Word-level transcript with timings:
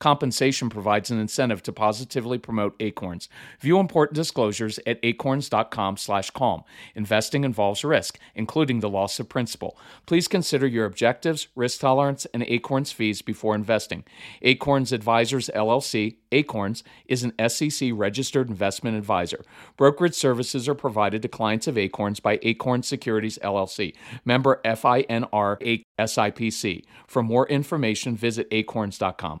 Compensation 0.00 0.70
provides 0.70 1.10
an 1.10 1.20
incentive 1.20 1.62
to 1.62 1.72
positively 1.72 2.38
promote 2.38 2.74
Acorns. 2.80 3.28
View 3.60 3.78
important 3.78 4.16
disclosures 4.16 4.80
at 4.86 4.98
acorns.com/calm. 5.02 6.64
Investing 6.94 7.44
involves 7.44 7.84
risk, 7.84 8.18
including 8.34 8.80
the 8.80 8.88
loss 8.88 9.20
of 9.20 9.28
principal. 9.28 9.78
Please 10.06 10.26
consider 10.26 10.66
your 10.66 10.86
objectives, 10.86 11.48
risk 11.54 11.80
tolerance, 11.80 12.26
and 12.32 12.42
Acorns 12.44 12.92
fees 12.92 13.20
before 13.20 13.54
investing. 13.54 14.04
Acorns 14.40 14.90
Advisors 14.90 15.50
LLC, 15.54 16.16
Acorns, 16.32 16.82
is 17.06 17.22
an 17.22 17.34
SEC 17.48 17.90
registered 17.92 18.48
investment 18.48 18.96
advisor. 18.96 19.44
Brokerage 19.76 20.14
services 20.14 20.66
are 20.66 20.74
provided 20.74 21.20
to 21.20 21.28
clients 21.28 21.68
of 21.68 21.76
Acorns 21.76 22.20
by 22.20 22.38
Acorn 22.42 22.82
Securities 22.82 23.38
LLC, 23.42 23.94
member 24.24 24.62
FINRA 24.64 25.84
SIPC. 25.98 26.84
For 27.06 27.22
more 27.22 27.46
information, 27.48 28.16
visit 28.16 28.48
acorns.com. 28.50 29.40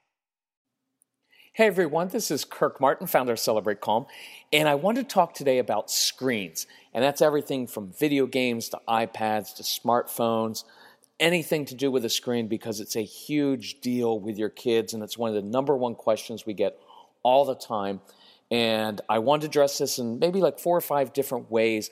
Hey 1.61 1.67
everyone, 1.67 2.07
this 2.07 2.31
is 2.31 2.43
Kirk 2.43 2.81
Martin, 2.81 3.05
founder 3.05 3.33
of 3.33 3.39
Celebrate 3.39 3.81
Calm, 3.81 4.07
and 4.51 4.67
I 4.67 4.73
want 4.73 4.97
to 4.97 5.03
talk 5.03 5.35
today 5.35 5.59
about 5.59 5.91
screens. 5.91 6.65
And 6.91 7.03
that's 7.03 7.21
everything 7.21 7.67
from 7.67 7.91
video 7.91 8.25
games 8.25 8.69
to 8.69 8.81
iPads 8.87 9.53
to 9.57 9.61
smartphones– 9.61 10.63
anything 11.19 11.65
to 11.65 11.75
do 11.75 11.91
with 11.91 12.03
a 12.03 12.09
screen 12.09 12.47
because 12.47 12.79
it's 12.79 12.95
a 12.95 13.03
huge 13.03 13.79
deal 13.79 14.19
with 14.19 14.39
your 14.39 14.49
kids, 14.49 14.95
and 14.95 15.03
it's 15.03 15.19
one 15.19 15.29
of 15.29 15.35
the 15.35 15.47
number 15.47 15.77
one 15.77 15.93
questions 15.93 16.47
we 16.47 16.55
get 16.55 16.79
all 17.21 17.45
the 17.45 17.53
time. 17.53 18.01
And 18.49 18.99
I 19.07 19.19
want 19.19 19.43
to 19.43 19.47
address 19.47 19.77
this 19.77 19.99
in 19.99 20.17
maybe 20.17 20.41
like 20.41 20.57
four 20.57 20.75
or 20.75 20.81
five 20.81 21.13
different 21.13 21.51
ways 21.51 21.91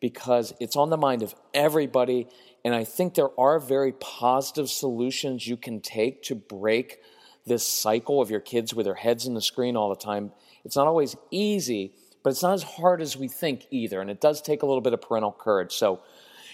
because 0.00 0.54
it's 0.60 0.76
on 0.76 0.88
the 0.88 0.96
mind 0.96 1.22
of 1.22 1.34
everybody. 1.52 2.26
And 2.64 2.74
I 2.74 2.84
think 2.84 3.16
there 3.16 3.38
are 3.38 3.60
very 3.60 3.92
positive 3.92 4.70
solutions 4.70 5.46
you 5.46 5.58
can 5.58 5.82
take 5.82 6.22
to 6.22 6.34
break 6.34 7.00
this 7.46 7.66
cycle 7.66 8.20
of 8.20 8.30
your 8.30 8.40
kids 8.40 8.74
with 8.74 8.86
their 8.86 8.94
heads 8.94 9.26
in 9.26 9.34
the 9.34 9.40
screen 9.40 9.76
all 9.76 9.88
the 9.88 9.96
time. 9.96 10.32
It's 10.64 10.76
not 10.76 10.86
always 10.86 11.16
easy, 11.30 11.92
but 12.22 12.30
it's 12.30 12.42
not 12.42 12.54
as 12.54 12.62
hard 12.62 13.00
as 13.00 13.16
we 13.16 13.28
think 13.28 13.66
either. 13.70 14.00
And 14.00 14.10
it 14.10 14.20
does 14.20 14.42
take 14.42 14.62
a 14.62 14.66
little 14.66 14.82
bit 14.82 14.92
of 14.92 15.00
parental 15.00 15.32
courage. 15.32 15.72
So 15.72 16.00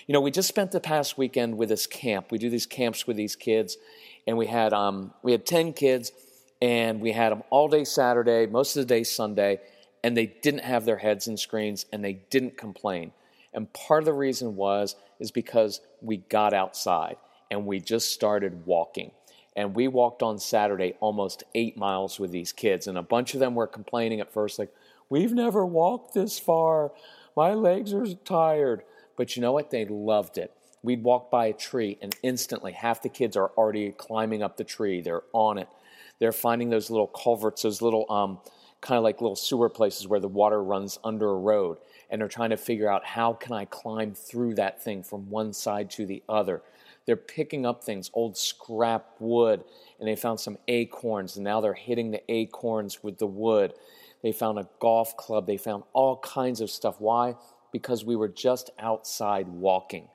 you 0.06 0.12
know, 0.12 0.20
we 0.20 0.30
just 0.30 0.48
spent 0.48 0.70
the 0.70 0.80
past 0.80 1.18
weekend 1.18 1.58
with 1.58 1.68
this 1.68 1.86
camp. 1.86 2.30
We 2.30 2.38
do 2.38 2.48
these 2.48 2.66
camps 2.66 3.06
with 3.08 3.16
these 3.16 3.34
kids, 3.34 3.76
and 4.26 4.38
we 4.38 4.46
had 4.46 4.72
um, 4.72 5.12
we 5.22 5.32
had 5.32 5.44
ten 5.44 5.72
kids, 5.72 6.12
and 6.62 7.00
we 7.00 7.10
had 7.10 7.32
them 7.32 7.42
all 7.50 7.68
day 7.68 7.84
Saturday, 7.84 8.46
most 8.46 8.76
of 8.76 8.86
the 8.86 8.94
day 8.94 9.02
Sunday, 9.02 9.60
and 10.04 10.16
they 10.16 10.26
didn't 10.26 10.62
have 10.62 10.84
their 10.84 10.98
heads 10.98 11.26
in 11.26 11.36
screens, 11.36 11.86
and 11.92 12.04
they 12.04 12.12
didn't 12.30 12.56
complain. 12.56 13.10
And 13.52 13.72
part 13.72 14.02
of 14.02 14.04
the 14.04 14.12
reason 14.12 14.54
was 14.54 14.94
is 15.18 15.32
because 15.32 15.80
we 16.00 16.18
got 16.18 16.52
outside 16.52 17.16
and 17.50 17.64
we 17.64 17.80
just 17.80 18.12
started 18.12 18.66
walking. 18.66 19.10
And 19.56 19.74
we 19.74 19.88
walked 19.88 20.22
on 20.22 20.38
Saturday 20.38 20.94
almost 21.00 21.42
eight 21.54 21.76
miles 21.76 22.20
with 22.20 22.30
these 22.30 22.52
kids, 22.52 22.86
and 22.86 22.98
a 22.98 23.02
bunch 23.02 23.34
of 23.34 23.40
them 23.40 23.54
were 23.54 23.66
complaining 23.66 24.20
at 24.20 24.30
first, 24.30 24.58
like, 24.58 24.72
"We've 25.08 25.32
never 25.32 25.64
walked 25.64 26.12
this 26.12 26.38
far. 26.38 26.92
My 27.34 27.54
legs 27.54 27.94
are 27.94 28.06
tired." 28.06 28.84
But 29.16 29.34
you 29.34 29.40
know 29.40 29.52
what? 29.52 29.70
They 29.70 29.86
loved 29.86 30.36
it. 30.36 30.52
We'd 30.82 31.02
walk 31.02 31.30
by 31.30 31.46
a 31.46 31.52
tree, 31.52 31.98
and 32.02 32.14
instantly, 32.22 32.72
half 32.72 33.02
the 33.02 33.08
kids 33.08 33.36
are 33.36 33.50
already 33.56 33.90
climbing 33.92 34.42
up 34.42 34.56
the 34.56 34.64
tree. 34.64 35.00
They're 35.00 35.22
on 35.32 35.58
it. 35.58 35.68
They're 36.18 36.32
finding 36.32 36.70
those 36.70 36.90
little 36.90 37.06
culverts, 37.08 37.62
those 37.62 37.82
little 37.82 38.06
um, 38.10 38.38
kind 38.80 38.98
of 38.98 39.04
like 39.04 39.20
little 39.20 39.36
sewer 39.36 39.68
places 39.68 40.06
where 40.06 40.20
the 40.20 40.28
water 40.28 40.62
runs 40.62 40.98
under 41.02 41.30
a 41.30 41.38
road. 41.38 41.78
And 42.08 42.20
they're 42.20 42.28
trying 42.28 42.50
to 42.50 42.56
figure 42.56 42.88
out 42.88 43.04
how 43.04 43.32
can 43.32 43.52
I 43.52 43.64
climb 43.64 44.14
through 44.14 44.54
that 44.54 44.82
thing 44.82 45.02
from 45.02 45.28
one 45.28 45.52
side 45.52 45.90
to 45.92 46.06
the 46.06 46.22
other. 46.28 46.62
They're 47.06 47.16
picking 47.16 47.64
up 47.64 47.84
things, 47.84 48.10
old 48.12 48.36
scrap 48.36 49.06
wood, 49.20 49.62
and 49.98 50.08
they 50.08 50.16
found 50.16 50.40
some 50.40 50.58
acorns, 50.68 51.36
and 51.36 51.44
now 51.44 51.60
they're 51.60 51.74
hitting 51.74 52.10
the 52.10 52.22
acorns 52.30 53.02
with 53.02 53.18
the 53.18 53.26
wood. 53.26 53.72
They 54.22 54.32
found 54.32 54.58
a 54.58 54.68
golf 54.80 55.16
club. 55.16 55.46
They 55.46 55.56
found 55.56 55.84
all 55.92 56.18
kinds 56.18 56.60
of 56.60 56.70
stuff. 56.70 56.96
Why? 56.98 57.36
because 57.72 58.06
we 58.06 58.16
were 58.16 58.28
just 58.28 58.70
outside 58.78 59.48
walking. 59.48 60.08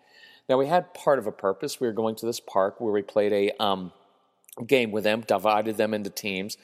Now, 0.49 0.57
we 0.57 0.65
had 0.65 0.93
part 0.95 1.19
of 1.19 1.27
a 1.27 1.31
purpose. 1.31 1.79
We 1.79 1.85
were 1.85 1.93
going 1.93 2.15
to 2.15 2.25
this 2.25 2.39
park 2.39 2.81
where 2.81 2.91
we 2.91 3.03
played 3.03 3.31
a 3.31 3.63
um, 3.63 3.91
game 4.65 4.91
with 4.91 5.03
them, 5.03 5.21
divided 5.21 5.77
them 5.77 5.93
into 5.93 6.09
teams, 6.09 6.57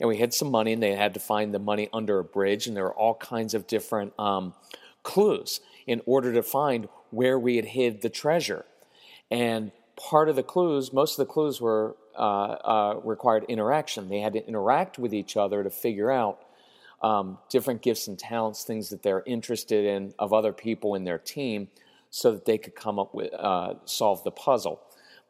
and 0.00 0.08
we 0.08 0.16
had 0.16 0.32
some 0.32 0.50
money, 0.50 0.72
and 0.72 0.82
they 0.82 0.94
had 0.94 1.12
to 1.14 1.20
find 1.20 1.52
the 1.52 1.58
money 1.58 1.90
under 1.92 2.18
a 2.18 2.24
bridge, 2.24 2.66
and 2.66 2.74
there 2.74 2.84
were 2.84 2.94
all 2.94 3.14
kinds 3.14 3.52
of 3.52 3.66
different 3.66 4.18
um, 4.18 4.54
clues 5.02 5.60
in 5.86 6.00
order 6.06 6.32
to 6.32 6.42
find 6.42 6.88
where 7.10 7.38
we 7.38 7.56
had 7.56 7.66
hid 7.66 8.00
the 8.00 8.08
treasure. 8.08 8.64
And 9.30 9.72
part 9.96 10.28
of 10.28 10.36
the 10.36 10.42
clues, 10.42 10.92
most 10.92 11.18
of 11.18 11.26
the 11.26 11.32
clues 11.32 11.60
were 11.60 11.96
uh, 12.16 12.20
uh, 12.20 13.00
required 13.04 13.44
interaction. 13.48 14.08
They 14.08 14.20
had 14.20 14.32
to 14.32 14.46
interact 14.46 14.98
with 14.98 15.12
each 15.14 15.36
other 15.36 15.62
to 15.62 15.70
figure 15.70 16.10
out 16.10 16.40
um, 17.02 17.38
different 17.48 17.82
gifts 17.82 18.08
and 18.08 18.18
talents, 18.18 18.64
things 18.64 18.88
that 18.90 19.02
they're 19.02 19.22
interested 19.26 19.84
in 19.84 20.14
of 20.18 20.32
other 20.32 20.52
people 20.52 20.94
in 20.94 21.04
their 21.04 21.18
team, 21.18 21.68
so 22.10 22.32
that 22.32 22.44
they 22.44 22.58
could 22.58 22.74
come 22.74 22.98
up 22.98 23.14
with 23.14 23.32
uh, 23.34 23.74
solve 23.84 24.24
the 24.24 24.30
puzzle. 24.30 24.80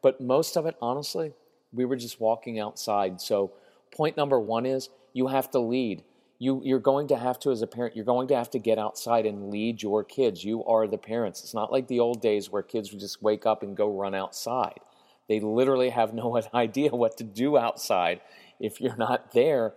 But 0.01 0.21
most 0.21 0.55
of 0.55 0.65
it, 0.65 0.75
honestly, 0.81 1.33
we 1.73 1.85
were 1.85 1.97
just 1.97 2.19
walking 2.19 2.59
outside. 2.59 3.21
So 3.21 3.51
point 3.91 4.17
number 4.17 4.39
one 4.39 4.65
is 4.65 4.89
you 5.13 5.27
have 5.27 5.51
to 5.51 5.59
lead. 5.59 6.03
You, 6.39 6.61
you're 6.63 6.79
going 6.79 7.07
to 7.09 7.17
have 7.17 7.37
to, 7.41 7.51
as 7.51 7.61
a 7.61 7.67
parent, 7.67 7.95
you're 7.95 8.05
going 8.05 8.29
to 8.29 8.35
have 8.35 8.49
to 8.51 8.59
get 8.59 8.79
outside 8.79 9.25
and 9.25 9.51
lead 9.51 9.83
your 9.83 10.03
kids. 10.03 10.43
You 10.43 10.63
are 10.63 10.87
the 10.87 10.97
parents. 10.97 11.43
It's 11.43 11.53
not 11.53 11.71
like 11.71 11.87
the 11.87 11.99
old 11.99 12.21
days 12.21 12.49
where 12.49 12.63
kids 12.63 12.91
would 12.91 13.01
just 13.01 13.21
wake 13.21 13.45
up 13.45 13.61
and 13.61 13.75
go 13.75 13.93
run 13.93 14.15
outside. 14.15 14.79
They 15.27 15.39
literally 15.39 15.89
have 15.89 16.13
no 16.13 16.41
idea 16.53 16.91
what 16.91 17.17
to 17.17 17.23
do 17.23 17.57
outside 17.57 18.21
if 18.59 18.79
you're 18.79 18.97
not 18.97 19.33
there. 19.33 19.73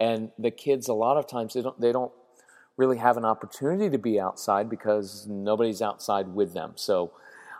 And 0.00 0.30
the 0.38 0.50
kids, 0.50 0.88
a 0.88 0.94
lot 0.94 1.16
of 1.16 1.26
times, 1.26 1.54
they 1.54 1.62
don't, 1.62 1.80
they 1.80 1.92
don't 1.92 2.12
really 2.76 2.98
have 2.98 3.16
an 3.16 3.24
opportunity 3.24 3.90
to 3.90 3.98
be 3.98 4.20
outside 4.20 4.68
because 4.68 5.26
nobody's 5.26 5.80
outside 5.80 6.28
with 6.28 6.54
them. 6.54 6.72
So 6.76 7.12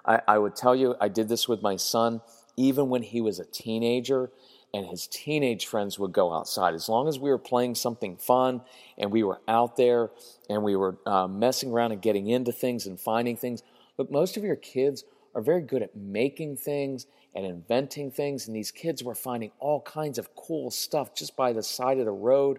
I, 0.05 0.21
I 0.27 0.39
would 0.39 0.57
tell 0.57 0.75
you, 0.75 0.95
I 1.01 1.09
did 1.09 1.29
this 1.29 1.49
with 1.49 1.63
my 1.63 1.77
son 1.77 2.21
even 2.57 2.89
when 2.89 3.03
he 3.03 3.21
was 3.21 3.39
a 3.39 3.45
teenager 3.45 4.31
and 4.77 4.87
his 4.87 5.07
teenage 5.07 5.65
friends 5.65 5.99
would 5.99 6.13
go 6.13 6.35
outside. 6.35 6.75
As 6.75 6.87
long 6.87 7.09
as 7.09 7.19
we 7.19 7.31
were 7.31 7.39
playing 7.39 7.75
something 7.75 8.19
fun 8.19 8.61
and 8.99 9.11
we 9.11 9.23
were 9.23 9.41
out 9.49 9.79
there 9.79 10.11
and 10.51 10.63
we 10.63 10.77
were 10.77 10.99
uh, 11.07 11.27
messing 11.27 11.73
around 11.73 11.93
and 11.93 12.03
getting 12.03 12.29
into 12.29 12.53
things 12.53 12.85
and 12.87 13.01
finding 13.01 13.39
things. 13.39 13.63
But 13.97 14.11
most 14.11 14.37
of 14.37 14.45
your 14.45 14.57
kids 14.57 15.05
are 15.35 15.41
very 15.41 15.63
good 15.63 15.81
at 15.81 15.97
making 15.97 16.59
things 16.59 17.07
and 17.35 17.47
inventing 17.47 18.11
things. 18.11 18.47
And 18.47 18.55
these 18.55 18.71
kids 18.71 19.03
were 19.03 19.15
finding 19.15 19.51
all 19.61 19.81
kinds 19.81 20.19
of 20.19 20.37
cool 20.37 20.71
stuff 20.71 21.15
just 21.15 21.37
by 21.37 21.55
the 21.55 21.63
side 21.63 21.99
of 21.99 22.05
the 22.05 22.13
road. 22.13 22.59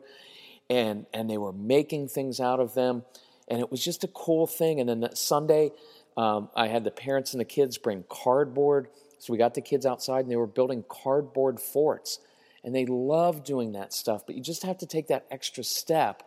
And, 0.72 1.06
and 1.14 1.30
they 1.30 1.38
were 1.38 1.54
making 1.54 2.08
things 2.08 2.40
out 2.40 2.60
of 2.60 2.74
them. 2.74 3.04
And 3.48 3.60
it 3.60 3.70
was 3.70 3.86
just 3.86 4.04
a 4.04 4.08
cool 4.08 4.48
thing. 4.48 4.80
And 4.80 4.90
then 4.90 5.02
that 5.02 5.20
Sunday, 5.20 5.72
um, 6.18 6.50
I 6.56 6.68
had 6.68 6.84
the 6.84 6.90
parents 6.90 7.34
and 7.34 7.40
the 7.40 7.46
kids 7.46 7.78
bring 7.78 8.06
cardboard. 8.10 8.88
So 9.20 9.34
we 9.34 9.38
got 9.38 9.54
the 9.54 9.62
kids 9.62 9.86
outside 9.86 10.22
and 10.22 10.32
they 10.32 10.36
were 10.36 10.48
building 10.48 10.84
cardboard 10.88 11.60
forts. 11.60 12.20
And 12.64 12.76
they 12.76 12.86
love 12.86 13.44
doing 13.44 13.74
that 13.74 13.94
stuff. 13.94 14.26
But 14.26 14.36
you 14.36 14.42
just 14.42 14.64
have 14.64 14.78
to 14.80 14.86
take 14.86 15.08
that 15.08 15.26
extra 15.32 15.64
step 15.64 16.24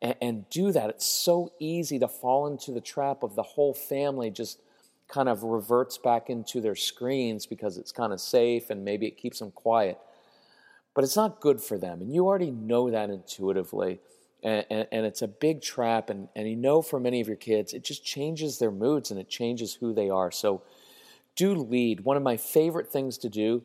and, 0.00 0.14
and 0.20 0.50
do 0.50 0.72
that. 0.72 0.90
It's 0.90 1.06
so 1.06 1.52
easy 1.58 1.98
to 1.98 2.08
fall 2.08 2.46
into 2.46 2.70
the 2.70 2.80
trap 2.80 3.22
of 3.22 3.34
the 3.34 3.42
whole 3.42 3.74
family 3.74 4.30
just 4.30 4.60
kind 5.08 5.28
of 5.28 5.42
reverts 5.42 5.98
back 5.98 6.30
into 6.30 6.60
their 6.60 6.74
screens 6.74 7.46
because 7.46 7.76
it's 7.76 7.92
kind 7.92 8.12
of 8.12 8.20
safe 8.20 8.70
and 8.70 8.84
maybe 8.84 9.06
it 9.06 9.16
keeps 9.16 9.38
them 9.38 9.50
quiet. 9.50 9.98
But 10.94 11.04
it's 11.04 11.16
not 11.16 11.40
good 11.40 11.60
for 11.60 11.76
them. 11.76 12.00
And 12.00 12.12
you 12.12 12.26
already 12.26 12.50
know 12.50 12.90
that 12.90 13.10
intuitively. 13.10 14.00
And, 14.42 14.64
and, 14.70 14.86
and, 14.92 15.06
it's 15.06 15.22
a 15.22 15.28
big 15.28 15.62
trap. 15.62 16.10
And, 16.10 16.28
and 16.36 16.48
you 16.48 16.56
know 16.56 16.82
for 16.82 17.00
many 17.00 17.20
of 17.20 17.26
your 17.26 17.36
kids, 17.36 17.72
it 17.72 17.82
just 17.82 18.04
changes 18.04 18.58
their 18.58 18.70
moods 18.70 19.10
and 19.10 19.18
it 19.18 19.28
changes 19.28 19.74
who 19.74 19.92
they 19.92 20.10
are. 20.10 20.30
So 20.30 20.62
do 21.36 21.54
lead. 21.54 22.00
One 22.00 22.16
of 22.16 22.22
my 22.22 22.36
favorite 22.36 22.90
things 22.90 23.18
to 23.18 23.28
do, 23.28 23.62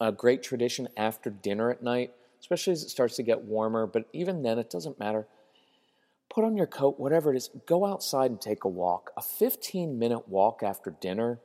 a 0.00 0.12
great 0.12 0.42
tradition 0.42 0.88
after 0.96 1.30
dinner 1.30 1.70
at 1.70 1.82
night, 1.82 2.12
especially 2.40 2.72
as 2.72 2.82
it 2.82 2.90
starts 2.90 3.16
to 3.16 3.22
get 3.22 3.42
warmer, 3.42 3.86
but 3.86 4.06
even 4.12 4.42
then, 4.42 4.58
it 4.58 4.70
doesn't 4.70 4.98
matter 4.98 5.26
put 6.32 6.44
on 6.44 6.56
your 6.56 6.66
coat, 6.66 6.98
whatever 6.98 7.32
it 7.32 7.36
is, 7.36 7.50
go 7.66 7.84
outside 7.84 8.30
and 8.30 8.40
take 8.40 8.64
a 8.64 8.68
walk. 8.68 9.10
A 9.16 9.22
15 9.22 9.98
minute 9.98 10.28
walk 10.28 10.62
after 10.62 10.90
dinner 10.90 11.40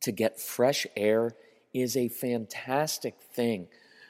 to 0.00 0.12
get 0.12 0.40
fresh 0.40 0.86
air 0.96 1.32
is 1.74 1.96
a 1.96 2.08
fantastic 2.08 3.16
thing. 3.20 3.66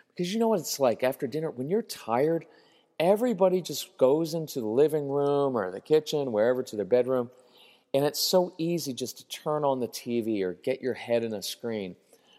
Because 0.09 0.33
you 0.33 0.39
know 0.39 0.49
what 0.49 0.61
it's 0.61 0.79
like 0.79 1.03
after 1.03 1.27
dinner, 1.27 1.51
when 1.51 1.71
you're 1.71 1.83
tired, 1.83 2.45
everybody 3.01 3.63
just 3.63 3.97
goes 3.97 4.35
into 4.35 4.61
the 4.61 4.67
living 4.67 5.09
room 5.09 5.57
or 5.57 5.71
the 5.71 5.81
kitchen, 5.81 6.33
wherever, 6.33 6.63
to 6.63 6.77
their 6.77 6.85
bedroom. 6.85 7.31
And 7.95 8.05
it's 8.05 8.21
so 8.21 8.55
easy 8.59 8.93
just 8.93 9.19
to 9.19 9.29
turn 9.29 9.65
on 9.65 9.81
the 9.81 9.89
TV 9.89 10.43
or 10.43 10.55
get 10.55 10.83
your 10.83 10.95
head 10.95 11.25
in 11.25 11.33
a 11.33 11.43
screen. 11.43 11.97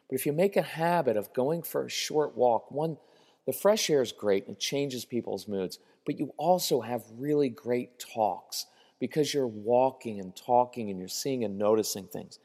But 0.09 0.15
if 0.15 0.25
you 0.25 0.33
make 0.33 0.55
a 0.55 0.61
habit 0.61 1.17
of 1.17 1.33
going 1.33 1.63
for 1.63 1.85
a 1.85 1.89
short 1.89 2.37
walk, 2.37 2.71
one, 2.71 2.97
the 3.45 3.53
fresh 3.53 3.89
air 3.89 4.01
is 4.01 4.11
great 4.11 4.47
and 4.47 4.55
it 4.55 4.59
changes 4.59 5.05
people's 5.05 5.47
moods 5.47 5.79
but 6.07 6.17
you 6.17 6.33
also 6.37 6.79
have 6.79 7.03
really 7.17 7.49
great 7.49 7.99
talks 7.99 8.65
because 8.97 9.33
you're 9.33 9.45
walking 9.45 10.21
and 10.21 10.33
talking 10.33 10.89
and 10.89 10.97
you're 10.97 11.09
seeing 11.09 11.43
and 11.43 11.59
noticing 11.59 12.07
things. 12.07 12.39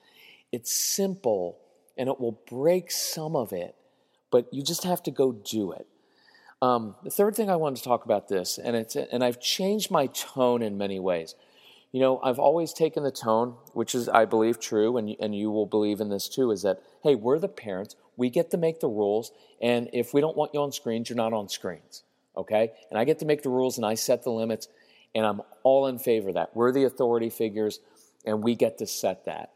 It's 0.50 0.74
simple 0.74 1.58
and 1.96 2.08
it 2.08 2.20
will 2.20 2.42
break 2.50 2.90
some 2.90 3.36
of 3.36 3.52
it, 3.52 3.76
but 4.32 4.52
you 4.52 4.64
just 4.64 4.82
have 4.82 5.00
to 5.04 5.12
go 5.12 5.30
do 5.30 5.70
it. 5.70 5.86
Um, 6.60 6.96
the 7.04 7.10
third 7.10 7.36
thing 7.36 7.50
I 7.50 7.56
wanted 7.56 7.76
to 7.76 7.84
talk 7.84 8.04
about 8.04 8.28
this, 8.28 8.58
and 8.58 8.74
it's 8.74 8.96
and 8.96 9.22
I've 9.22 9.40
changed 9.40 9.90
my 9.90 10.06
tone 10.08 10.62
in 10.62 10.76
many 10.76 10.98
ways. 10.98 11.34
You 11.92 12.00
know, 12.00 12.20
I've 12.22 12.38
always 12.38 12.72
taken 12.72 13.02
the 13.02 13.10
tone, 13.10 13.56
which 13.74 13.94
is 13.94 14.08
I 14.08 14.24
believe 14.24 14.58
true, 14.58 14.96
and 14.96 15.14
and 15.20 15.34
you 15.34 15.50
will 15.50 15.66
believe 15.66 16.00
in 16.00 16.08
this 16.08 16.28
too, 16.28 16.50
is 16.50 16.62
that 16.62 16.82
hey, 17.02 17.14
we're 17.14 17.38
the 17.38 17.48
parents, 17.48 17.96
we 18.16 18.30
get 18.30 18.50
to 18.50 18.56
make 18.56 18.80
the 18.80 18.88
rules, 18.88 19.30
and 19.60 19.90
if 19.92 20.14
we 20.14 20.20
don't 20.20 20.36
want 20.36 20.52
you 20.54 20.60
on 20.60 20.72
screens, 20.72 21.08
you're 21.08 21.16
not 21.16 21.32
on 21.32 21.48
screens 21.48 22.02
okay? 22.36 22.72
And 22.90 22.98
I 22.98 23.04
get 23.04 23.18
to 23.20 23.24
make 23.24 23.42
the 23.42 23.50
rules 23.50 23.76
and 23.76 23.86
I 23.86 23.94
set 23.94 24.22
the 24.22 24.30
limits, 24.30 24.68
and 25.14 25.26
I'm 25.26 25.42
all 25.62 25.86
in 25.86 25.98
favor 25.98 26.28
of 26.28 26.34
that. 26.34 26.54
We're 26.54 26.72
the 26.72 26.84
authority 26.84 27.30
figures, 27.30 27.80
and 28.24 28.42
we 28.42 28.54
get 28.54 28.78
to 28.78 28.86
set 28.86 29.24
that. 29.26 29.52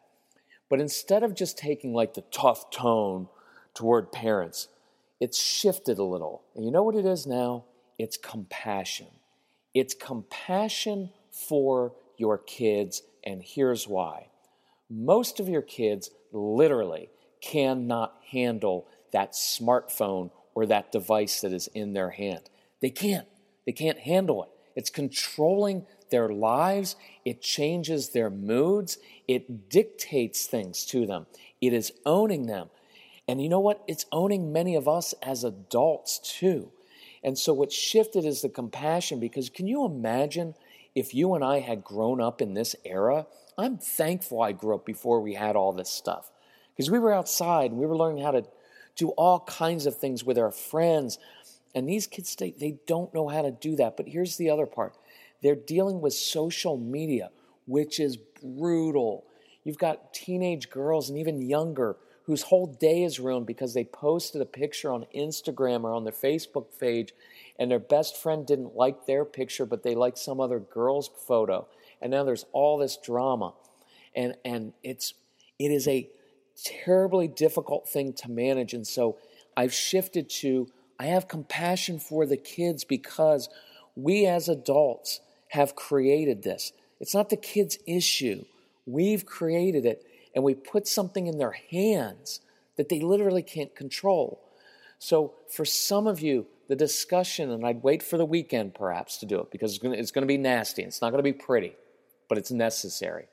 But 0.68 0.80
instead 0.80 1.22
of 1.22 1.34
just 1.34 1.56
taking 1.56 1.94
like 1.94 2.14
the 2.14 2.24
tough 2.32 2.70
tone 2.70 3.28
toward 3.74 4.12
parents, 4.12 4.68
it's 5.20 5.40
shifted 5.40 5.98
a 5.98 6.02
little. 6.02 6.42
And 6.54 6.64
you 6.64 6.70
know 6.70 6.82
what 6.82 6.96
it 6.96 7.06
is 7.06 7.26
now? 7.26 7.64
It's 7.98 8.16
compassion. 8.16 9.06
It's 9.72 9.94
compassion 9.94 11.10
for 11.30 11.92
your 12.18 12.38
kids, 12.38 13.02
and 13.24 13.42
here's 13.42 13.86
why. 13.88 14.28
Most 14.88 15.40
of 15.40 15.48
your 15.48 15.62
kids 15.62 16.10
literally 16.32 17.10
cannot 17.40 18.14
handle 18.30 18.86
that 19.12 19.32
smartphone 19.32 20.30
or 20.54 20.66
that 20.66 20.92
device 20.92 21.40
that 21.40 21.52
is 21.52 21.68
in 21.68 21.92
their 21.92 22.10
hand. 22.10 22.50
They 22.80 22.90
can't. 22.90 23.26
They 23.64 23.72
can't 23.72 23.98
handle 23.98 24.44
it. 24.44 24.50
It's 24.74 24.90
controlling 24.90 25.86
their 26.10 26.28
lives. 26.28 26.96
It 27.24 27.42
changes 27.42 28.10
their 28.10 28.30
moods. 28.30 28.98
It 29.26 29.68
dictates 29.68 30.46
things 30.46 30.84
to 30.86 31.06
them. 31.06 31.26
It 31.60 31.72
is 31.72 31.92
owning 32.04 32.46
them. 32.46 32.70
And 33.28 33.42
you 33.42 33.48
know 33.48 33.60
what? 33.60 33.82
It's 33.88 34.06
owning 34.12 34.52
many 34.52 34.76
of 34.76 34.86
us 34.86 35.14
as 35.22 35.42
adults 35.42 36.18
too. 36.18 36.70
And 37.24 37.36
so 37.36 37.52
what 37.52 37.72
shifted 37.72 38.24
is 38.24 38.42
the 38.42 38.48
compassion 38.48 39.18
because 39.18 39.50
can 39.50 39.66
you 39.66 39.84
imagine 39.84 40.54
if 40.96 41.14
you 41.14 41.34
and 41.34 41.44
I 41.44 41.60
had 41.60 41.84
grown 41.84 42.20
up 42.20 42.40
in 42.40 42.54
this 42.54 42.74
era? 42.84 43.26
I'm 43.56 43.76
thankful 43.76 44.42
I 44.42 44.52
grew 44.52 44.74
up 44.74 44.86
before 44.86 45.20
we 45.20 45.34
had 45.34 45.54
all 45.54 45.72
this 45.72 45.90
stuff 45.90 46.32
because 46.74 46.90
we 46.90 46.98
were 46.98 47.12
outside 47.12 47.70
and 47.70 47.78
we 47.78 47.86
were 47.86 47.96
learning 47.96 48.24
how 48.24 48.32
to 48.32 48.44
do 48.96 49.10
all 49.10 49.40
kinds 49.40 49.84
of 49.84 49.96
things 49.96 50.24
with 50.24 50.38
our 50.38 50.50
friends. 50.50 51.18
And 51.74 51.86
these 51.86 52.06
kids, 52.06 52.34
they, 52.34 52.50
they 52.50 52.78
don't 52.86 53.12
know 53.12 53.28
how 53.28 53.42
to 53.42 53.50
do 53.50 53.76
that. 53.76 53.96
But 53.98 54.08
here's 54.08 54.38
the 54.38 54.50
other 54.50 54.66
part 54.66 54.94
they're 55.42 55.54
dealing 55.54 56.00
with 56.00 56.14
social 56.14 56.78
media, 56.78 57.30
which 57.66 58.00
is 58.00 58.16
brutal. 58.16 59.26
You've 59.64 59.78
got 59.78 60.14
teenage 60.14 60.70
girls 60.70 61.10
and 61.10 61.18
even 61.18 61.42
younger 61.42 61.96
whose 62.26 62.42
whole 62.42 62.66
day 62.66 63.04
is 63.04 63.20
ruined 63.20 63.46
because 63.46 63.72
they 63.72 63.84
posted 63.84 64.42
a 64.42 64.46
picture 64.46 64.92
on 64.92 65.06
Instagram 65.14 65.84
or 65.84 65.94
on 65.94 66.04
their 66.04 66.12
Facebook 66.12 66.66
page 66.78 67.14
and 67.58 67.70
their 67.70 67.78
best 67.78 68.16
friend 68.16 68.46
didn't 68.46 68.76
like 68.76 69.06
their 69.06 69.24
picture, 69.24 69.64
but 69.64 69.82
they 69.82 69.94
liked 69.94 70.18
some 70.18 70.40
other 70.40 70.58
girl's 70.58 71.08
photo. 71.26 71.66
And 72.02 72.10
now 72.10 72.24
there's 72.24 72.44
all 72.52 72.78
this 72.78 72.96
drama. 72.96 73.54
And, 74.14 74.34
and 74.44 74.72
it's, 74.82 75.14
it 75.58 75.70
is 75.70 75.86
a 75.86 76.08
terribly 76.64 77.28
difficult 77.28 77.88
thing 77.88 78.12
to 78.14 78.30
manage. 78.30 78.74
And 78.74 78.86
so 78.86 79.18
I've 79.56 79.72
shifted 79.72 80.28
to 80.30 80.68
I 80.98 81.06
have 81.06 81.28
compassion 81.28 81.98
for 81.98 82.26
the 82.26 82.36
kids 82.36 82.84
because 82.84 83.48
we 83.94 84.26
as 84.26 84.48
adults 84.48 85.20
have 85.48 85.76
created 85.76 86.42
this. 86.42 86.72
It's 87.00 87.14
not 87.14 87.28
the 87.28 87.36
kids' 87.36 87.78
issue. 87.86 88.44
We've 88.86 89.26
created 89.26 89.84
it 89.84 90.06
and 90.36 90.44
we 90.44 90.54
put 90.54 90.86
something 90.86 91.26
in 91.26 91.38
their 91.38 91.56
hands 91.70 92.40
that 92.76 92.90
they 92.90 93.00
literally 93.00 93.42
can't 93.42 93.74
control. 93.74 94.38
So, 94.98 95.32
for 95.48 95.64
some 95.64 96.06
of 96.06 96.20
you, 96.20 96.46
the 96.68 96.76
discussion, 96.76 97.50
and 97.50 97.66
I'd 97.66 97.82
wait 97.82 98.02
for 98.02 98.18
the 98.18 98.24
weekend 98.24 98.74
perhaps 98.74 99.16
to 99.18 99.26
do 99.26 99.40
it 99.40 99.50
because 99.50 99.80
it's 99.82 100.10
going 100.10 100.22
to, 100.22 100.26
be 100.26 100.36
nasty. 100.36 100.82
It's 100.82 101.00
not 101.00 101.10
going 101.10 101.24
to 101.24 101.32
be 101.32 101.32
pretty, 101.32 101.74
but 102.28 102.36
it's 102.36 102.50
necessary. 102.50 103.26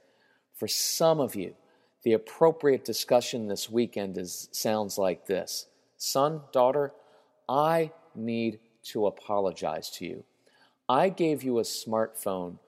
For 0.56 0.68
some 0.68 1.20
of 1.20 1.36
you, 1.36 1.56
the 2.04 2.14
appropriate 2.14 2.86
discussion 2.86 3.48
this 3.48 3.70
weekend 3.70 4.18
is, 4.18 4.48
sounds 4.52 4.98
like 4.98 5.26
this 5.26 5.68
Son, 5.98 6.42
daughter, 6.54 6.94
I 7.50 7.92
need 8.16 8.60
to 8.92 9.08
apologize 9.08 9.90
to 9.92 10.06
you. 10.06 10.24
I 10.88 11.10
gave 11.10 11.44
you 11.44 11.60
a 11.60 11.64
smartphone 11.64 12.60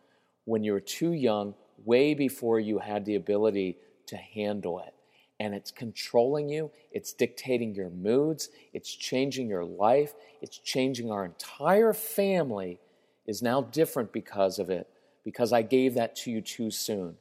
when 0.43 0.63
you 0.63 0.73
were 0.73 0.81
too 0.81 1.13
young, 1.13 1.53
way 1.85 2.13
before 2.13 2.59
you 2.59 2.79
had 2.79 3.05
the 3.05 3.15
ability 3.15 3.77
to 4.07 4.17
handle 4.17 4.79
it. 4.79 4.93
And 5.39 5.53
it's 5.53 5.71
controlling 5.71 6.47
you, 6.47 6.71
it's 6.91 7.11
dictating 7.11 7.75
your 7.75 7.89
moods, 7.89 8.49
it's 8.73 8.93
changing 8.93 9.49
your 9.49 9.65
life, 9.65 10.13
it's 10.41 10.57
changing 10.57 11.11
our 11.11 11.25
entire 11.25 11.91
family 11.91 12.79
is 13.27 13.41
now 13.41 13.61
different 13.61 14.13
because 14.13 14.59
of 14.59 14.69
it, 14.69 14.87
because 15.23 15.51
I 15.51 15.61
gave 15.61 15.95
that 15.95 16.15
to 16.17 16.31
you 16.31 16.41
too 16.41 16.71
soon, 16.71 17.15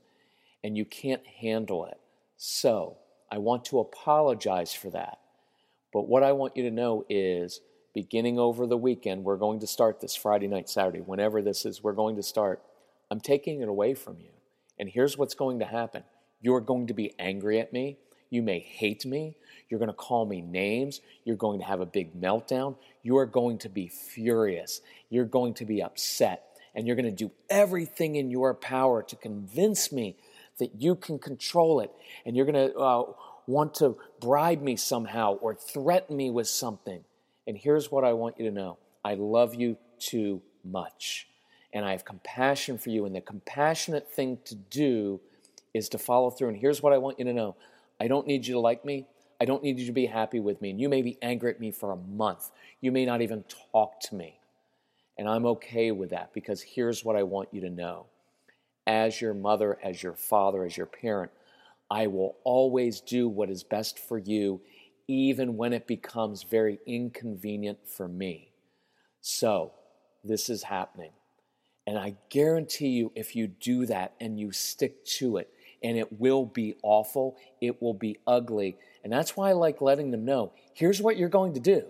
and 0.63 0.77
you 0.77 0.85
can't 0.85 1.27
handle 1.27 1.87
it. 1.87 1.99
So, 2.37 2.99
I 3.31 3.39
want 3.39 3.65
to 3.67 3.81
apologize 3.81 4.73
for 4.73 4.91
that. 4.91 5.19
But 5.93 6.09
what 6.09 6.23
I 6.23 6.33
want 6.33 6.57
you 6.57 6.63
to 6.65 6.71
know 6.71 7.05
is 7.09 7.61
beginning 7.95 8.39
over 8.39 8.67
the 8.67 8.77
weekend, 8.77 9.25
we're 9.25 9.37
going 9.37 9.61
to 9.61 9.67
start 9.67 10.01
this 10.01 10.15
Friday 10.15 10.47
night, 10.47 10.69
Saturday, 10.69 11.01
whenever 11.01 11.41
this 11.41 11.65
is, 11.65 11.83
we're 11.83 11.93
going 11.93 12.17
to 12.17 12.23
start. 12.23 12.63
I'm 13.11 13.21
taking 13.21 13.61
it 13.61 13.69
away 13.69 13.95
from 13.95 14.21
you. 14.21 14.31
And 14.79 14.89
here's 14.89 15.17
what's 15.17 15.35
going 15.35 15.61
to 15.61 15.65
happen 15.65 16.03
you're 16.45 16.61
going 16.61 16.87
to 16.89 16.95
be 16.95 17.15
angry 17.19 17.59
at 17.59 17.73
me. 17.73 17.97
You 18.29 18.43
may 18.43 18.59
hate 18.59 19.07
me. 19.07 19.35
You're 19.71 19.79
going 19.79 19.89
to 19.89 19.95
call 19.95 20.27
me 20.27 20.43
names. 20.43 21.01
You're 21.25 21.37
going 21.37 21.59
to 21.61 21.65
have 21.65 21.81
a 21.81 21.87
big 21.87 22.21
meltdown. 22.21 22.77
You 23.03 23.17
are 23.17 23.25
going 23.25 23.57
to 23.59 23.71
be 23.71 23.89
furious. 23.89 24.83
You're 25.09 25.25
going 25.25 25.55
to 25.55 25.65
be 25.65 25.83
upset. 25.83 26.45
And 26.75 26.87
you're 26.87 26.97
going 26.97 27.07
to 27.07 27.25
do 27.25 27.31
everything 27.49 28.17
in 28.17 28.31
your 28.31 28.53
power 28.53 29.03
to 29.05 29.17
convince 29.17 29.91
me 29.91 30.19
that 30.59 30.79
you 30.79 30.97
can 30.97 31.19
control 31.19 31.81
it. 31.81 31.91
And 32.27 32.37
you're 32.37 32.45
going 32.45 32.71
to 32.71 32.77
uh, 32.77 33.05
want 33.47 33.73
to 33.77 33.97
bribe 34.21 34.61
me 34.61 34.77
somehow 34.77 35.37
or 35.37 35.55
threaten 35.55 36.15
me 36.15 36.31
with 36.31 36.49
something. 36.49 37.05
And 37.47 37.57
here's 37.57 37.91
what 37.91 38.05
I 38.05 38.13
want 38.13 38.39
you 38.39 38.45
to 38.45 38.55
know 38.55 38.77
I 39.03 39.15
love 39.15 39.55
you 39.55 39.79
too 39.99 40.43
much. 40.63 41.27
And 41.73 41.87
I 41.87 41.93
have 41.93 42.05
compassion 42.05 42.77
for 42.77 42.91
you. 42.91 43.07
And 43.07 43.17
the 43.17 43.23
compassionate 43.23 44.11
thing 44.11 44.41
to 44.45 44.55
do 44.55 45.21
is 45.75 45.89
to 45.91 45.99
follow 45.99 46.31
through. 46.31 46.49
And 46.49 46.57
here's 46.57 46.83
what 46.83 46.93
I 46.93 46.99
want 46.99 47.19
you 47.19 47.25
to 47.27 47.33
know 47.33 47.57
I 48.01 48.09
don't 48.09 48.27
need 48.27 48.47
you 48.47 48.55
to 48.55 48.61
like 48.61 48.85
me. 48.85 49.07
I 49.41 49.45
don't 49.45 49.63
need 49.63 49.79
you 49.79 49.87
to 49.87 49.93
be 49.93 50.07
happy 50.07 50.41
with 50.41 50.63
me. 50.63 50.71
And 50.71 50.81
you 50.81 50.89
may 50.89 51.03
be 51.03 51.19
angry 51.21 51.51
at 51.51 51.61
me 51.61 51.71
for 51.71 51.93
a 51.93 51.97
month. 51.97 52.51
You 52.81 52.93
may 52.93 53.05
not 53.05 53.21
even 53.21 53.45
talk 53.73 54.01
to 54.03 54.15
me. 54.15 54.39
And 55.19 55.29
I'm 55.29 55.47
okay 55.47 55.91
with 55.91 56.11
that 56.11 56.33
because 56.33 56.63
here's 56.63 57.05
what 57.05 57.17
I 57.17 57.25
want 57.25 57.53
you 57.53 57.61
to 57.63 57.71
know. 57.71 58.07
As 58.87 59.21
your 59.21 59.35
mother, 59.35 59.79
as 59.83 60.03
your 60.03 60.15
father, 60.15 60.65
as 60.65 60.77
your 60.77 60.87
parent, 60.87 61.31
I 61.91 62.07
will 62.07 62.37
always 62.45 63.01
do 63.01 63.29
what 63.29 63.51
is 63.51 63.63
best 63.63 63.99
for 63.99 64.19
you, 64.19 64.61
even 65.09 65.57
when 65.57 65.73
it 65.73 65.87
becomes 65.87 66.43
very 66.43 66.79
inconvenient 66.87 67.79
for 67.87 68.09
me. 68.09 68.51
So, 69.21 69.73
this 70.23 70.49
is 70.49 70.65
happening. 70.65 71.13
And 71.87 71.99
I 71.99 72.17
guarantee 72.31 72.89
you, 72.89 73.13
if 73.15 73.37
you 73.37 73.47
do 73.47 73.87
that 73.87 74.15
and 74.21 74.41
you 74.41 74.53
stick 74.53 75.05
to 75.19 75.37
it, 75.37 75.51
and 75.85 75.99
it 75.99 76.19
will 76.19 76.47
be 76.47 76.75
awful, 76.83 77.37
it 77.61 77.81
will 77.81 77.95
be 77.95 78.19
ugly. 78.27 78.77
And 79.05 79.13
that's 79.13 79.37
why 79.37 79.51
I 79.51 79.53
like 79.53 79.83
letting 79.83 80.11
them 80.11 80.25
know 80.25 80.53
here's 80.73 81.01
what 81.01 81.17
you're 81.17 81.29
going 81.29 81.53
to 81.55 81.61
do. 81.61 81.85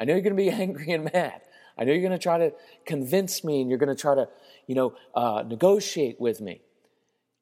I 0.00 0.04
know 0.04 0.14
you're 0.14 0.22
going 0.22 0.36
to 0.36 0.42
be 0.42 0.50
angry 0.62 0.90
and 0.90 1.04
mad. 1.04 1.42
I 1.76 1.84
know 1.84 1.92
you're 1.92 2.00
going 2.00 2.12
to 2.12 2.18
try 2.18 2.38
to 2.38 2.52
convince 2.86 3.44
me 3.44 3.60
and 3.60 3.68
you're 3.68 3.78
going 3.78 3.94
to 3.94 4.00
try 4.00 4.14
to, 4.14 4.28
you 4.66 4.74
know, 4.74 4.94
uh, 5.14 5.44
negotiate 5.46 6.20
with 6.20 6.40
me. 6.40 6.62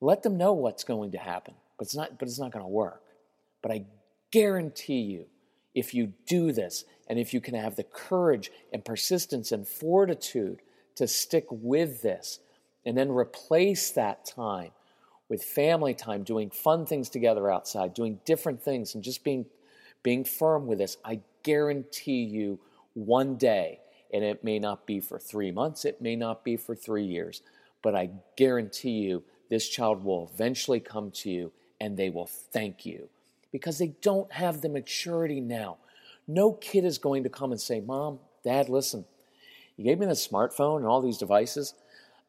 Let 0.01 0.23
them 0.23 0.37
know 0.37 0.53
what's 0.53 0.85
going 0.85 1.13
to 1.13 1.19
happen, 1.19 1.55
but 1.79 1.87
it's 1.87 1.95
not, 1.95 2.19
but 2.19 2.27
it's 2.27 2.41
not 2.41 2.51
going 2.51 2.65
to 2.65 2.69
work. 2.69 3.03
But 3.63 3.71
I 3.71 3.85
guarantee 4.33 5.03
you, 5.03 5.27
if 5.75 5.95
you 5.95 6.13
do 6.27 6.51
this 6.53 6.85
and 7.09 7.19
if 7.19 7.33
you 7.33 7.41
can 7.41 7.55
have 7.55 7.77
the 7.77 7.85
courage 7.85 8.51
and 8.73 8.85
persistence 8.85 9.53
and 9.53 9.67
fortitude 9.67 10.61
to 10.97 11.07
stick 11.07 11.47
with 11.51 12.03
this 12.03 12.41
and 12.85 12.99
then 12.99 13.11
replace 13.11 13.91
that 13.93 14.25
time 14.25 14.73
with 15.29 15.43
family 15.43 15.95
time, 15.95 16.23
doing 16.23 16.51
fun 16.51 16.85
things 16.87 17.09
together 17.09 17.51
outside, 17.51 17.95
doing 17.95 18.21
different 18.25 18.63
things, 18.63 18.95
and 18.95 19.03
just 19.03 19.25
being, 19.25 19.47
being 20.03 20.25
firm 20.25 20.67
with 20.67 20.79
this, 20.79 20.97
I 21.05 21.21
guarantee 21.43 22.25
you 22.25 22.59
one 22.95 23.37
day, 23.37 23.81
and 24.13 24.23
it 24.25 24.45
may 24.45 24.59
not 24.59 24.87
be 24.87 25.01
for 25.01 25.19
three 25.19 25.51
months, 25.51 25.85
it 25.85 26.01
may 26.01 26.17
not 26.17 26.45
be 26.45 26.57
for 26.57 26.75
three 26.75 27.05
years, 27.05 27.43
but 27.83 27.95
I 27.95 28.11
guarantee 28.37 29.01
you 29.01 29.25
this 29.49 29.69
child 29.69 30.05
will 30.05 30.31
eventually 30.33 30.81
come 30.81 31.11
to 31.11 31.31
you 31.31 31.53
and 31.81 31.97
they 31.97 32.11
will 32.11 32.27
thank 32.27 32.87
you 32.87 33.09
because 33.51 33.79
they 33.79 33.89
don't 34.01 34.33
have 34.33 34.61
the 34.61 34.69
maturity 34.69 35.41
now. 35.41 35.79
No 36.27 36.53
kid 36.53 36.85
is 36.85 36.99
going 36.99 37.25
to 37.25 37.29
come 37.29 37.53
and 37.53 37.61
say, 37.61 37.81
Mom, 37.81 38.21
Dad, 38.45 38.69
listen, 38.69 39.05
you 39.77 39.85
gave 39.85 39.99
me 39.99 40.07
the 40.07 40.13
smartphone 40.13 40.79
and 40.79 40.87
all 40.87 41.01
these 41.01 41.19
devices, 41.19 41.75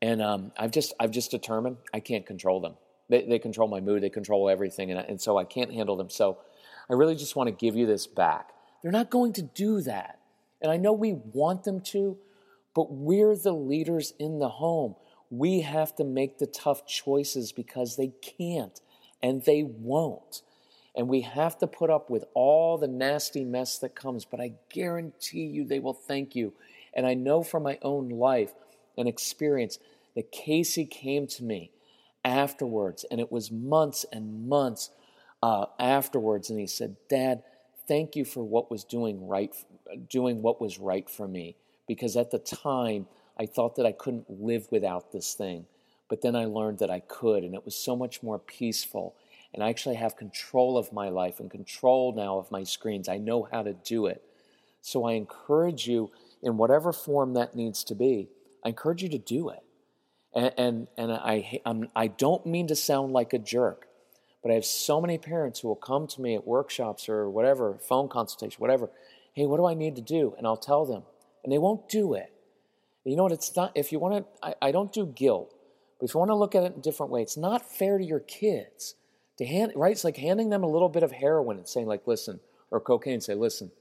and 0.02 0.22
um, 0.22 0.52
I've 0.58 0.72
just 0.72 0.94
I've 1.00 1.12
just 1.12 1.32
determined 1.32 1.78
I 1.94 2.00
can't 2.00 2.26
control 2.26 2.60
them. 2.60 2.74
They, 3.14 3.22
they 3.22 3.38
control 3.38 3.68
my 3.68 3.80
mood, 3.80 4.02
they 4.02 4.10
control 4.10 4.50
everything, 4.50 4.90
and, 4.90 5.00
and 5.00 5.22
so 5.22 5.38
I 5.38 5.44
can't 5.44 5.72
handle 5.72 5.96
them. 5.96 6.10
So 6.10 6.40
I 6.90 6.94
really 6.94 7.16
just 7.16 7.36
want 7.36 7.48
to 7.48 7.52
give 7.52 7.76
you 7.76 7.86
this 7.86 8.08
back. 8.08 8.50
They're 8.82 8.92
not 8.92 9.12
going 9.12 9.34
to 9.34 9.44
do 9.44 9.82
that. 9.82 10.20
And 10.64 10.72
I 10.72 10.78
know 10.78 10.94
we 10.94 11.14
want 11.14 11.64
them 11.64 11.80
to, 11.92 12.18
but 12.74 12.92
we're 12.92 13.36
the 13.36 13.52
leaders 13.52 14.16
in 14.18 14.40
the 14.40 14.50
home. 14.50 14.96
We 15.30 15.62
have 15.62 15.96
to 15.98 16.04
make 16.04 16.40
the 16.40 16.48
tough 16.48 16.88
choices 16.88 17.52
because 17.52 17.98
they 17.98 18.14
can't 18.40 18.82
and 19.22 19.44
they 19.44 19.62
won't. 19.62 20.42
And 20.96 21.08
we 21.08 21.22
have 21.22 21.60
to 21.60 21.68
put 21.68 21.92
up 21.92 22.10
with 22.10 22.26
all 22.34 22.80
the 22.80 22.88
nasty 22.88 23.46
mess 23.46 23.78
that 23.78 23.94
comes, 23.94 24.26
but 24.26 24.40
I 24.40 24.54
guarantee 24.72 25.46
you 25.46 25.66
they 25.66 25.80
will 25.80 25.94
thank 25.94 26.36
you. 26.36 26.54
And 26.96 27.06
I 27.06 27.14
know 27.14 27.44
from 27.44 27.62
my 27.62 27.78
own 27.84 28.10
life 28.10 28.54
and 28.98 29.08
experience 29.08 29.78
that 30.16 30.32
Casey 30.32 30.86
came 30.86 31.28
to 31.28 31.44
me 31.44 31.70
afterwards, 32.24 33.06
and 33.10 33.20
it 33.20 33.32
was 33.32 33.52
months 33.52 34.06
and 34.12 34.48
months 34.48 34.90
uh, 35.42 35.66
afterwards, 35.80 36.50
and 36.50 36.60
he 36.60 36.68
said, 36.68 36.96
"Dad, 37.10 37.44
thank 37.88 38.16
you 38.16 38.26
for 38.26 38.44
what 38.44 38.72
was 38.72 38.84
doing 38.84 39.28
right, 39.28 39.54
doing 40.10 40.42
what 40.42 40.62
was 40.62 40.80
right 40.80 41.10
for 41.10 41.28
me, 41.28 41.56
because 41.88 42.16
at 42.16 42.32
the 42.32 42.40
time 42.40 43.08
I 43.38 43.46
thought 43.46 43.76
that 43.76 43.86
I 43.86 43.92
couldn't 43.92 44.30
live 44.30 44.68
without 44.72 45.12
this 45.12 45.34
thing, 45.34 45.66
but 46.08 46.22
then 46.22 46.36
I 46.36 46.46
learned 46.46 46.80
that 46.80 46.92
I 46.92 47.02
could, 47.02 47.44
and 47.44 47.54
it 47.56 47.66
was 47.66 47.76
so 47.76 47.96
much 47.96 48.24
more 48.24 48.40
peaceful." 48.40 49.16
And 49.54 49.64
I 49.64 49.70
actually 49.70 49.96
have 49.96 50.16
control 50.16 50.80
of 50.80 50.92
my 50.92 51.10
life 51.10 51.40
and 51.40 51.52
control 51.52 52.12
now 52.12 52.40
of 52.40 52.50
my 52.50 52.64
screens. 52.64 53.08
I 53.08 53.20
know 53.20 53.48
how 53.52 53.62
to 53.62 53.74
do 53.74 54.08
it. 54.08 54.24
So 54.82 55.06
I 55.06 55.14
encourage 55.14 55.88
you, 55.88 56.10
in 56.42 56.58
whatever 56.58 56.92
form 56.92 57.34
that 57.36 57.56
needs 57.56 57.84
to 57.84 57.96
be, 57.96 58.30
I 58.66 58.70
encourage 58.70 59.04
you 59.04 59.10
to 59.10 59.20
do 59.20 59.50
it. 59.50 59.62
And, 60.36 60.54
and, 60.58 60.88
and 60.98 61.12
I, 61.12 61.62
I'm, 61.66 61.90
I 61.96 62.08
don't 62.08 62.46
mean 62.46 62.68
to 62.68 62.76
sound 62.76 63.14
like 63.14 63.34
a 63.34 63.40
jerk, 63.40 63.88
but 64.42 64.52
I 64.52 64.56
have 64.56 64.66
so 64.66 65.00
many 65.00 65.18
parents 65.18 65.60
who 65.60 65.68
will 65.68 65.76
come 65.76 66.08
to 66.08 66.22
me 66.22 66.36
at 66.36 66.48
workshops 66.48 67.08
or 67.08 67.30
whatever, 67.30 67.78
phone 67.88 68.10
consultation, 68.10 68.60
whatever. 68.60 68.90
Hey, 69.34 69.46
what 69.46 69.58
do 69.58 69.66
I 69.66 69.74
need 69.74 69.96
to 69.96 70.02
do? 70.02 70.34
And 70.38 70.48
I'll 70.48 70.58
tell 70.58 70.86
them, 70.86 71.04
and 71.44 71.52
they 71.54 71.58
won't 71.58 71.88
do 71.90 72.14
it. 72.14 72.32
You 73.04 73.16
know 73.16 73.24
what? 73.24 73.32
It's 73.32 73.56
not, 73.56 73.72
if 73.76 73.92
you 73.92 74.00
want 74.00 74.26
to, 74.26 74.48
I, 74.48 74.70
I 74.70 74.72
don't 74.72 74.92
do 74.92 75.06
guilt, 75.06 75.54
but 76.00 76.10
if 76.10 76.14
you 76.14 76.20
want 76.20 76.30
to 76.30 76.36
look 76.36 76.56
at 76.56 76.64
it 76.64 76.74
in 76.74 76.80
a 76.80 76.82
different 76.82 77.12
way, 77.12 77.22
it's 77.22 77.38
not 77.38 77.70
fair 77.70 77.98
to 77.98 78.04
your 78.04 78.22
kids 78.22 78.96
to 79.38 79.46
hand, 79.46 79.74
right? 79.76 79.92
It's 79.92 80.04
like 80.04 80.18
handing 80.18 80.50
them 80.50 80.64
a 80.64 80.68
little 80.68 80.90
bit 80.90 81.04
of 81.04 81.12
heroin 81.12 81.58
and 81.58 81.68
saying, 81.68 81.88
like, 81.88 82.08
listen, 82.08 82.40
or 82.72 82.80
cocaine, 82.80 83.22
say, 83.22 83.36
listen, 83.36 83.72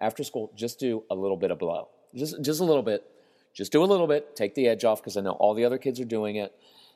after 0.00 0.24
school, 0.24 0.52
just 0.56 0.78
do 0.78 1.04
a 1.10 1.14
little 1.14 1.36
bit 1.36 1.50
of 1.50 1.58
blow. 1.58 1.88
Just, 2.14 2.42
just 2.42 2.60
a 2.60 2.64
little 2.64 2.82
bit 2.82 3.04
just 3.52 3.72
do 3.72 3.82
a 3.82 3.86
little 3.86 4.06
bit, 4.06 4.34
take 4.34 4.54
the 4.54 4.68
edge 4.68 4.84
off 4.84 5.02
because 5.02 5.16
I 5.16 5.20
know 5.20 5.32
all 5.32 5.54
the 5.54 5.64
other 5.64 5.78
kids 5.78 6.00
are 6.00 6.06
doing 6.06 6.36
it. 6.36 6.54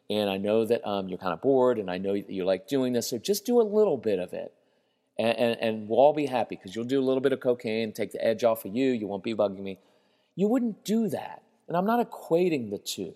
And 0.09 0.31
I 0.31 0.37
know 0.37 0.65
that 0.65 0.87
um, 0.87 1.09
you're 1.09 1.19
kind 1.19 1.33
of 1.33 1.41
bored 1.41 1.79
and 1.79 1.91
I 1.91 1.99
know 1.99 2.13
that 2.13 2.31
you 2.31 2.45
like 2.45 2.69
doing 2.69 2.93
this. 2.93 3.11
So 3.11 3.19
just 3.19 3.45
do 3.45 3.61
a 3.61 3.63
little 3.63 3.97
bit 3.97 4.19
of 4.19 4.33
it. 4.33 4.53
And, 5.19 5.37
and, 5.37 5.61
and 5.61 5.89
we'll 5.89 5.99
all 5.99 6.13
be 6.13 6.27
happy 6.27 6.57
because 6.57 6.77
you'll 6.77 6.85
do 6.85 7.01
a 7.01 7.05
little 7.05 7.21
bit 7.21 7.33
of 7.33 7.41
cocaine, 7.41 7.93
take 7.93 8.13
the 8.13 8.25
edge 8.25 8.45
off 8.45 8.65
of 8.65 8.75
you. 8.75 8.93
You 8.93 9.07
won't 9.07 9.25
be 9.25 9.35
bugging 9.35 9.63
me. 9.63 9.79
You 10.35 10.49
wouldn't 10.49 10.85
do 10.85 11.09
that. 11.09 11.43
And 11.67 11.77
I'm 11.77 11.87
not 11.87 12.09
equating 12.09 12.71
the 12.71 12.79
two. 12.79 13.15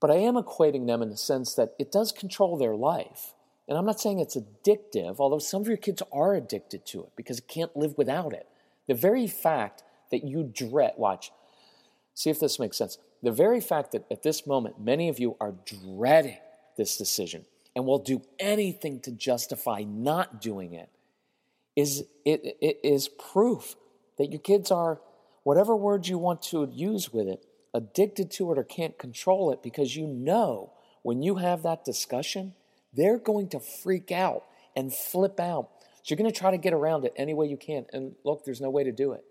But 0.00 0.10
I 0.10 0.16
am 0.16 0.34
equating 0.34 0.86
them 0.86 1.02
in 1.02 1.10
the 1.10 1.16
sense 1.16 1.54
that 1.54 1.74
it 1.78 1.92
does 1.92 2.12
control 2.12 2.56
their 2.56 2.74
life. 2.74 3.34
And 3.68 3.76
I'm 3.76 3.84
not 3.84 4.00
saying 4.00 4.18
it's 4.18 4.36
addictive, 4.36 5.16
although 5.18 5.38
some 5.38 5.60
of 5.60 5.68
your 5.68 5.76
kids 5.76 6.02
are 6.10 6.34
addicted 6.34 6.86
to 6.86 7.02
it 7.02 7.10
because 7.16 7.38
it 7.38 7.48
can't 7.48 7.76
live 7.76 7.98
without 7.98 8.32
it. 8.32 8.46
The 8.86 8.94
very 8.94 9.26
fact 9.26 9.82
that 10.10 10.24
you 10.24 10.42
dread, 10.42 10.94
watch, 10.96 11.30
See 12.18 12.30
if 12.30 12.40
this 12.40 12.58
makes 12.58 12.76
sense. 12.76 12.98
The 13.22 13.30
very 13.30 13.60
fact 13.60 13.92
that 13.92 14.04
at 14.10 14.24
this 14.24 14.44
moment 14.44 14.80
many 14.80 15.08
of 15.08 15.20
you 15.20 15.36
are 15.40 15.54
dreading 15.64 16.38
this 16.76 16.96
decision 16.96 17.44
and 17.76 17.86
will 17.86 18.00
do 18.00 18.22
anything 18.40 18.98
to 19.02 19.12
justify 19.12 19.84
not 19.86 20.40
doing 20.40 20.72
it 20.72 20.88
is 21.76 22.02
it, 22.24 22.56
it 22.60 22.80
is 22.82 23.06
proof 23.06 23.76
that 24.16 24.32
your 24.32 24.40
kids 24.40 24.72
are 24.72 25.00
whatever 25.44 25.76
words 25.76 26.08
you 26.08 26.18
want 26.18 26.42
to 26.42 26.68
use 26.72 27.12
with 27.12 27.28
it 27.28 27.46
addicted 27.72 28.32
to 28.32 28.50
it 28.50 28.58
or 28.58 28.64
can't 28.64 28.98
control 28.98 29.52
it 29.52 29.62
because 29.62 29.94
you 29.94 30.08
know 30.08 30.72
when 31.02 31.22
you 31.22 31.36
have 31.36 31.62
that 31.62 31.84
discussion 31.84 32.52
they're 32.92 33.18
going 33.18 33.48
to 33.48 33.60
freak 33.60 34.10
out 34.10 34.42
and 34.74 34.92
flip 34.92 35.38
out. 35.38 35.68
So 36.02 36.02
you're 36.06 36.16
going 36.16 36.32
to 36.32 36.36
try 36.36 36.50
to 36.50 36.58
get 36.58 36.72
around 36.72 37.04
it 37.04 37.12
any 37.14 37.32
way 37.32 37.46
you 37.46 37.56
can. 37.56 37.86
And 37.92 38.16
look 38.24 38.44
there's 38.44 38.60
no 38.60 38.70
way 38.70 38.82
to 38.82 38.90
do 38.90 39.12
it 39.12 39.22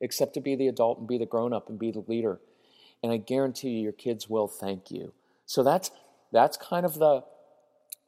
except 0.00 0.34
to 0.34 0.40
be 0.40 0.54
the 0.54 0.68
adult 0.68 0.98
and 0.98 1.08
be 1.08 1.18
the 1.18 1.26
grown 1.26 1.52
up 1.52 1.68
and 1.68 1.78
be 1.78 1.90
the 1.90 2.04
leader. 2.06 2.40
And 3.02 3.12
I 3.12 3.16
guarantee 3.16 3.70
you, 3.70 3.82
your 3.82 3.92
kids 3.92 4.28
will 4.28 4.48
thank 4.48 4.90
you. 4.90 5.12
So 5.46 5.62
that's 5.62 5.90
that's 6.32 6.56
kind 6.56 6.84
of 6.84 6.94
the 6.94 7.24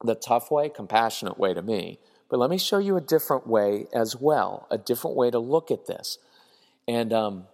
the 0.03 0.15
tough 0.15 0.51
way, 0.51 0.69
compassionate 0.69 1.37
way 1.37 1.53
to 1.53 1.61
me. 1.61 1.99
But 2.29 2.39
let 2.39 2.49
me 2.49 2.57
show 2.57 2.77
you 2.77 2.97
a 2.97 3.01
different 3.01 3.45
way 3.45 3.87
as 3.93 4.15
well, 4.15 4.67
a 4.71 4.77
different 4.77 5.15
way 5.15 5.29
to 5.31 5.39
look 5.39 5.69
at 5.69 5.85
this. 5.85 6.17
And 6.87 7.11
um, 7.13 7.47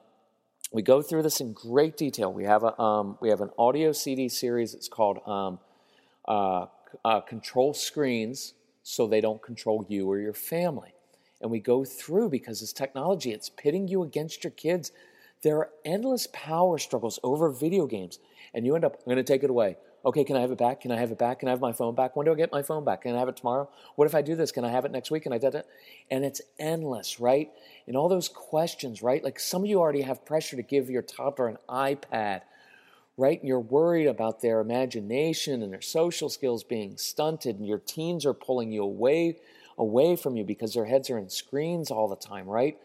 we 0.72 0.82
go 0.82 1.02
through 1.02 1.24
this 1.24 1.42
in 1.42 1.54
great 1.54 1.98
detail. 1.98 2.32
We 2.32 2.44
have 2.44 2.64
a 2.64 2.80
um, 2.80 3.18
we 3.22 3.30
have 3.30 3.42
an 3.42 3.50
audio 3.58 3.92
CD 3.92 4.30
series. 4.30 4.74
It's 4.74 4.88
called 4.88 5.20
um, 5.28 5.60
uh, 6.28 6.68
uh, 7.04 7.22
"Control 7.22 7.74
Screens 7.74 8.54
So 8.84 9.08
They 9.08 9.22
Don't 9.22 9.42
Control 9.42 9.86
You 9.88 10.10
or 10.10 10.20
Your 10.20 10.34
Family." 10.34 10.94
And 11.42 11.52
we 11.52 11.60
go 11.60 11.86
through 11.86 12.30
because 12.30 12.60
this 12.60 12.74
technology, 12.74 13.32
it's 13.32 13.50
pitting 13.50 13.88
you 13.88 14.04
against 14.04 14.44
your 14.44 14.52
kids. 14.52 14.92
There 15.44 15.58
are 15.58 15.70
endless 15.86 16.28
power 16.34 16.78
struggles 16.78 17.20
over 17.24 17.50
video 17.50 17.86
games, 17.86 18.20
and 18.54 18.66
you 18.66 18.76
end 18.76 18.86
up, 18.86 18.96
I'm 19.00 19.06
going 19.06 19.18
to 19.18 19.24
take 19.24 19.44
it 19.44 19.50
away. 19.50 19.78
Okay, 20.06 20.24
can 20.24 20.38
I 20.38 20.42
have 20.42 20.52
it 20.52 20.58
back? 20.58 20.82
Can 20.82 20.92
I 20.92 20.98
have 20.98 21.12
it 21.12 21.18
back? 21.18 21.40
Can 21.40 21.50
I 21.50 21.52
have 21.52 21.60
my 21.60 21.74
phone 21.74 21.94
back? 21.94 22.16
When 22.16 22.26
do 22.26 22.32
I 22.32 22.36
get 22.36 22.52
my 22.52 22.62
phone 22.62 22.86
back? 22.86 23.02
Can 23.02 23.14
I 23.14 23.20
have 23.20 23.28
it 23.28 23.36
tomorrow? 23.36 23.70
What 23.96 24.06
if 24.06 24.16
I 24.16 24.22
do 24.22 24.36
this? 24.36 24.52
Can 24.52 24.64
I 24.64 24.70
have 24.70 24.86
it 24.86 24.92
next 24.92 25.12
week? 25.12 25.26
And 25.26 25.36
I 25.36 25.38
it. 25.38 25.68
And 26.10 26.24
it's 26.24 26.42
endless, 26.58 27.20
right? 27.20 27.52
And 27.88 27.98
all 27.98 28.08
those 28.08 28.30
questions, 28.30 29.04
right? 29.04 29.24
Like 29.24 29.40
some 29.40 29.64
of 29.64 29.70
you 29.70 29.80
already 29.80 30.04
have 30.04 30.26
pressure 30.26 30.56
to 30.56 30.62
give 30.62 30.90
your 30.90 31.02
toddler 31.02 31.48
an 31.48 31.58
iPad, 31.68 32.42
right? 33.18 33.40
And 33.40 33.48
you're 33.48 33.60
worried 33.60 34.08
about 34.08 34.42
their 34.42 34.62
imagination 34.62 35.62
and 35.62 35.74
their 35.74 35.82
social 35.82 36.30
skills 36.30 36.64
being 36.64 36.98
stunted, 36.98 37.58
and 37.58 37.68
your 37.68 37.80
teens 37.80 38.26
are 38.26 38.34
pulling 38.34 38.72
you 38.72 38.84
away 38.84 39.40
away 39.78 40.16
from 40.16 40.36
you 40.36 40.44
because 40.44 40.74
their 40.74 40.86
heads 40.86 41.10
are 41.10 41.18
in 41.18 41.30
screens 41.30 41.92
all 41.92 42.08
the 42.08 42.16
time, 42.16 42.48
right? 42.48 42.78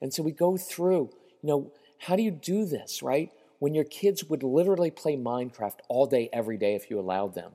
And 0.00 0.12
so 0.12 0.22
we 0.22 0.32
go 0.32 0.56
through, 0.56 1.10
you 1.42 1.48
know, 1.48 1.72
how 1.98 2.16
do 2.16 2.22
you 2.22 2.30
do 2.30 2.64
this, 2.64 3.02
right? 3.02 3.30
When 3.58 3.74
your 3.74 3.84
kids 3.84 4.24
would 4.24 4.42
literally 4.42 4.90
play 4.90 5.16
Minecraft 5.16 5.78
all 5.88 6.06
day, 6.06 6.28
every 6.32 6.56
day 6.56 6.74
if 6.74 6.90
you 6.90 6.98
allowed 6.98 7.34
them, 7.34 7.52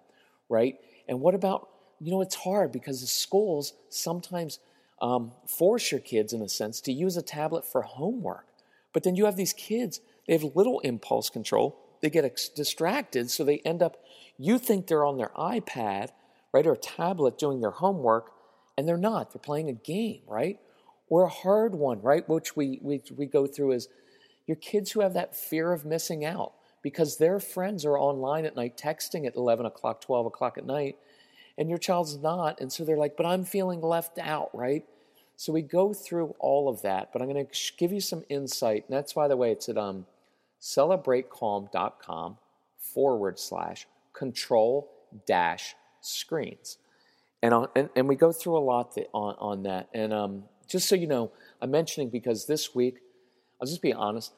right? 0.49 0.75
And 1.07 1.21
what 1.21 1.33
about, 1.33 1.69
you 1.99 2.11
know, 2.11 2.21
it's 2.21 2.35
hard 2.35 2.71
because 2.71 3.01
the 3.01 3.07
schools 3.07 3.73
sometimes 3.89 4.59
um, 5.01 5.31
force 5.47 5.91
your 5.91 6.01
kids, 6.01 6.33
in 6.33 6.41
a 6.41 6.49
sense, 6.49 6.81
to 6.81 6.91
use 6.91 7.17
a 7.17 7.21
tablet 7.21 7.65
for 7.65 7.81
homework. 7.81 8.45
But 8.93 9.03
then 9.03 9.15
you 9.15 9.25
have 9.25 9.35
these 9.35 9.53
kids, 9.53 10.01
they 10.27 10.33
have 10.33 10.55
little 10.55 10.79
impulse 10.81 11.29
control. 11.29 11.79
They 12.01 12.09
get 12.09 12.25
ex- 12.25 12.49
distracted, 12.49 13.31
so 13.31 13.43
they 13.43 13.59
end 13.59 13.81
up, 13.81 13.97
you 14.37 14.59
think 14.59 14.87
they're 14.87 15.05
on 15.05 15.17
their 15.17 15.31
iPad, 15.37 16.09
right, 16.53 16.67
or 16.67 16.75
tablet 16.75 17.37
doing 17.37 17.61
their 17.61 17.71
homework, 17.71 18.31
and 18.77 18.87
they're 18.87 18.97
not. 18.97 19.31
They're 19.31 19.39
playing 19.39 19.69
a 19.69 19.73
game, 19.73 20.21
right? 20.27 20.59
Or 21.09 21.23
a 21.23 21.29
hard 21.29 21.75
one, 21.75 22.01
right? 22.01 22.27
Which 22.27 22.55
we, 22.55 22.79
we, 22.81 23.01
we 23.15 23.25
go 23.25 23.45
through 23.45 23.73
is 23.73 23.87
your 24.47 24.57
kids 24.57 24.91
who 24.91 25.01
have 25.01 25.13
that 25.13 25.35
fear 25.35 25.71
of 25.71 25.85
missing 25.85 26.25
out 26.25 26.53
because 26.81 27.17
their 27.17 27.39
friends 27.39 27.85
are 27.85 27.97
online 27.97 28.45
at 28.45 28.55
night 28.55 28.77
texting 28.77 29.25
at 29.25 29.35
11 29.35 29.65
o'clock, 29.65 30.01
12 30.01 30.25
o'clock 30.25 30.57
at 30.57 30.65
night, 30.65 30.97
and 31.57 31.69
your 31.69 31.77
child's 31.77 32.17
not. 32.17 32.59
And 32.59 32.71
so 32.71 32.83
they're 32.83 32.97
like, 32.97 33.15
but 33.15 33.25
I'm 33.25 33.45
feeling 33.45 33.81
left 33.81 34.17
out, 34.19 34.49
right? 34.53 34.83
So 35.35 35.53
we 35.53 35.61
go 35.61 35.93
through 35.93 36.35
all 36.39 36.69
of 36.69 36.81
that, 36.81 37.11
but 37.11 37.21
I'm 37.21 37.31
going 37.31 37.45
to 37.45 37.73
give 37.77 37.91
you 37.91 38.01
some 38.01 38.23
insight. 38.29 38.85
And 38.87 38.95
that's, 38.95 39.13
by 39.13 39.27
the 39.27 39.37
way, 39.37 39.51
it's 39.51 39.69
at 39.69 39.77
um, 39.77 40.05
celebratecalm.com 40.61 42.37
forward 42.77 43.39
slash 43.39 43.87
control 44.13 44.91
dash 45.25 45.75
screens. 46.01 46.77
And, 47.43 47.53
on, 47.53 47.67
and, 47.75 47.89
and 47.95 48.07
we 48.07 48.15
go 48.15 48.31
through 48.31 48.57
a 48.57 48.63
lot 48.63 48.97
on, 49.13 49.35
on 49.37 49.63
that. 49.63 49.89
And 49.93 50.13
um, 50.13 50.43
just 50.65 50.87
so 50.87 50.95
you 50.95 51.07
know, 51.07 51.33
I'm 51.61 51.69
mentioning 51.69 52.09
because 52.09 52.45
this 52.45 52.73
week, 52.73 52.99
I'll 53.61 53.67
just 53.67 53.81
be 53.81 53.91
honest, 53.91 54.31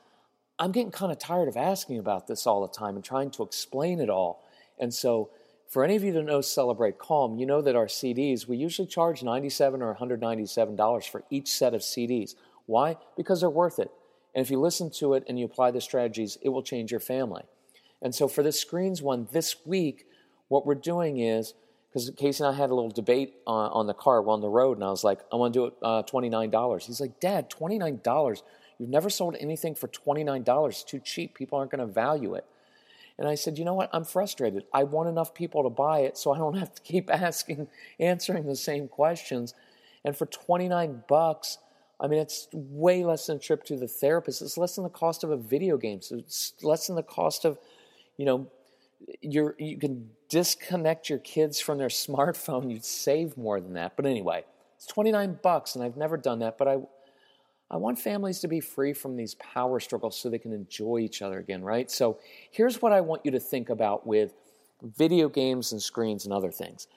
I'm 0.57 0.71
getting 0.71 0.91
kind 0.91 1.11
of 1.11 1.19
tired 1.19 1.47
of 1.47 1.55
asking 1.55 1.99
about 1.99 2.25
this 2.25 2.47
all 2.47 2.65
the 2.65 2.73
time 2.73 2.95
and 2.95 3.05
trying 3.05 3.29
to 3.31 3.43
explain 3.43 3.99
it 3.99 4.09
all. 4.09 4.43
And 4.79 4.91
so, 4.91 5.29
for 5.67 5.83
any 5.83 5.95
of 5.95 6.03
you 6.03 6.13
that 6.13 6.23
know 6.23 6.41
Celebrate 6.41 6.97
Calm, 6.97 7.37
you 7.37 7.45
know 7.45 7.61
that 7.61 7.75
our 7.75 7.87
CDs, 7.87 8.47
we 8.47 8.57
usually 8.57 8.87
charge 8.87 9.23
97 9.23 9.81
or 9.81 9.95
$197 9.95 11.09
for 11.09 11.23
each 11.29 11.49
set 11.49 11.73
of 11.73 11.81
CDs. 11.81 12.35
Why? 12.65 12.97
Because 13.17 13.41
they're 13.41 13.49
worth 13.49 13.79
it. 13.79 13.91
And 14.33 14.43
if 14.43 14.49
you 14.49 14.59
listen 14.59 14.89
to 14.99 15.13
it 15.13 15.23
and 15.27 15.39
you 15.39 15.45
apply 15.45 15.71
the 15.71 15.81
strategies, 15.81 16.37
it 16.41 16.49
will 16.49 16.63
change 16.63 16.91
your 16.91 16.99
family. 16.99 17.43
And 18.01 18.15
so, 18.15 18.27
for 18.27 18.41
the 18.41 18.51
screens 18.51 19.01
one 19.01 19.27
this 19.31 19.55
week, 19.65 20.07
what 20.47 20.65
we're 20.65 20.75
doing 20.75 21.19
is 21.19 21.53
because 21.95 22.11
Casey 22.17 22.43
and 22.43 22.53
I 22.53 22.57
had 22.57 22.71
a 22.71 22.75
little 22.75 22.91
debate 22.91 23.35
on, 23.47 23.71
on 23.71 23.87
the 23.87 23.93
car 23.93 24.27
on 24.27 24.41
the 24.41 24.49
road, 24.49 24.75
and 24.75 24.83
I 24.83 24.89
was 24.89 25.05
like, 25.05 25.21
I 25.31 25.37
want 25.37 25.53
to 25.53 25.59
do 25.59 25.65
it 25.67 25.73
uh, 25.81 26.03
$29. 26.03 26.83
He's 26.83 26.99
like, 26.99 27.21
Dad, 27.21 27.49
$29? 27.49 28.41
You've 28.77 28.89
never 28.89 29.09
sold 29.09 29.37
anything 29.39 29.75
for 29.75 29.87
$29. 29.87 30.67
It's 30.67 30.83
too 30.83 30.99
cheap. 30.99 31.35
People 31.35 31.57
aren't 31.57 31.71
going 31.71 31.79
to 31.79 31.85
value 31.85 32.35
it. 32.35 32.43
And 33.17 33.29
I 33.29 33.35
said, 33.35 33.57
you 33.57 33.63
know 33.63 33.75
what? 33.75 33.89
I'm 33.93 34.03
frustrated. 34.03 34.65
I 34.73 34.83
want 34.83 35.07
enough 35.07 35.33
people 35.33 35.63
to 35.63 35.69
buy 35.69 35.99
it 35.99 36.17
so 36.17 36.33
I 36.33 36.37
don't 36.37 36.57
have 36.59 36.75
to 36.75 36.81
keep 36.81 37.09
asking, 37.09 37.69
answering 37.97 38.45
the 38.45 38.57
same 38.57 38.89
questions. 38.89 39.53
And 40.03 40.17
for 40.17 40.25
29 40.25 41.03
bucks, 41.07 41.59
I 42.01 42.07
mean, 42.07 42.19
it's 42.19 42.49
way 42.51 43.05
less 43.05 43.27
than 43.27 43.37
a 43.37 43.39
trip 43.39 43.63
to 43.67 43.77
the 43.77 43.87
therapist. 43.87 44.41
It's 44.41 44.57
less 44.57 44.75
than 44.75 44.83
the 44.83 44.89
cost 44.89 45.23
of 45.23 45.31
a 45.31 45.37
video 45.37 45.77
game. 45.77 46.01
So 46.01 46.17
it's 46.17 46.55
less 46.61 46.87
than 46.87 46.97
the 46.97 47.03
cost 47.03 47.45
of, 47.45 47.57
you 48.17 48.25
know, 48.25 48.47
you 49.21 49.53
you 49.57 49.77
can 49.77 50.09
disconnect 50.29 51.09
your 51.09 51.19
kids 51.19 51.59
from 51.59 51.77
their 51.77 51.87
smartphone. 52.05 52.71
You'd 52.71 52.85
save 52.85 53.37
more 53.37 53.59
than 53.59 53.73
that. 53.73 53.95
But 53.95 54.05
anyway, 54.05 54.45
it's 54.75 54.85
29 54.87 55.39
bucks, 55.41 55.75
and 55.75 55.83
I've 55.83 55.97
never 55.97 56.17
done 56.17 56.39
that. 56.39 56.57
But 56.57 56.67
I, 56.67 56.77
I 57.69 57.77
want 57.77 57.99
families 57.99 58.39
to 58.39 58.47
be 58.47 58.59
free 58.59 58.93
from 58.93 59.15
these 59.15 59.35
power 59.35 59.79
struggles 59.79 60.19
so 60.19 60.29
they 60.29 60.39
can 60.39 60.53
enjoy 60.53 60.99
each 60.99 61.21
other 61.21 61.39
again, 61.39 61.63
right? 61.63 61.89
So 61.89 62.19
here's 62.51 62.81
what 62.81 62.91
I 62.91 63.01
want 63.01 63.21
you 63.25 63.31
to 63.31 63.39
think 63.39 63.69
about 63.69 64.05
with 64.05 64.33
video 64.81 65.29
games 65.29 65.71
and 65.71 65.81
screens 65.81 66.25
and 66.25 66.33
other 66.33 66.51
things. 66.51 66.87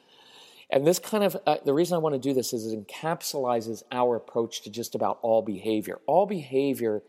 And 0.71 0.87
this 0.87 0.99
kind 0.99 1.25
of, 1.25 1.37
uh, 1.47 1.57
the 1.65 1.73
reason 1.73 1.95
I 1.95 1.99
want 1.99 2.15
to 2.15 2.19
do 2.19 2.35
this 2.35 2.53
is 2.53 2.71
it 2.71 2.87
encapsulizes 2.87 3.83
our 3.91 4.17
approach 4.17 4.62
to 4.62 4.71
just 4.71 4.95
about 4.95 5.19
all 5.23 5.41
behavior. 5.41 5.99
All 6.07 6.27
behavior 6.27 7.03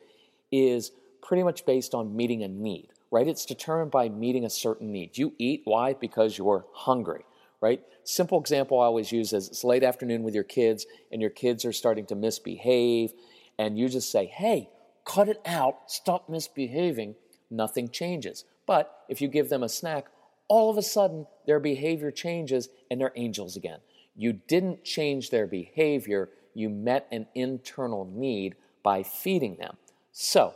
is 0.51 0.91
pretty 1.21 1.43
much 1.43 1.65
based 1.65 1.93
on 1.93 2.15
meeting 2.15 2.43
a 2.43 2.47
need, 2.47 2.87
right? 3.11 3.27
It's 3.27 3.45
determined 3.45 3.91
by 3.91 4.09
meeting 4.09 4.45
a 4.45 4.49
certain 4.49 4.91
need. 4.91 5.17
You 5.17 5.33
eat, 5.37 5.61
why? 5.65 5.93
Because 5.93 6.37
you're 6.37 6.65
hungry, 6.71 7.25
right? 7.61 7.81
Simple 8.03 8.39
example 8.39 8.79
I 8.79 8.85
always 8.85 9.11
use 9.11 9.33
is 9.33 9.47
it's 9.47 9.63
late 9.63 9.83
afternoon 9.83 10.23
with 10.23 10.35
your 10.35 10.43
kids 10.43 10.85
and 11.11 11.21
your 11.21 11.31
kids 11.31 11.65
are 11.65 11.73
starting 11.73 12.05
to 12.07 12.15
misbehave 12.15 13.13
and 13.57 13.77
you 13.77 13.89
just 13.89 14.11
say, 14.11 14.25
hey, 14.25 14.69
cut 15.05 15.27
it 15.27 15.41
out, 15.45 15.91
stop 15.91 16.29
misbehaving, 16.29 17.15
nothing 17.49 17.89
changes. 17.89 18.45
But 18.65 19.03
if 19.09 19.21
you 19.21 19.27
give 19.27 19.49
them 19.49 19.63
a 19.63 19.69
snack, 19.69 20.07
all 20.47 20.69
of 20.69 20.77
a 20.77 20.81
sudden 20.81 21.25
their 21.45 21.59
behavior 21.59 22.11
changes 22.11 22.69
and 22.89 22.99
they're 23.01 23.13
angels 23.15 23.55
again. 23.55 23.79
You 24.15 24.33
didn't 24.33 24.83
change 24.83 25.29
their 25.29 25.47
behavior, 25.47 26.29
you 26.53 26.69
met 26.69 27.07
an 27.11 27.27
internal 27.35 28.05
need 28.05 28.55
by 28.83 29.03
feeding 29.03 29.55
them. 29.55 29.77
So, 30.11 30.53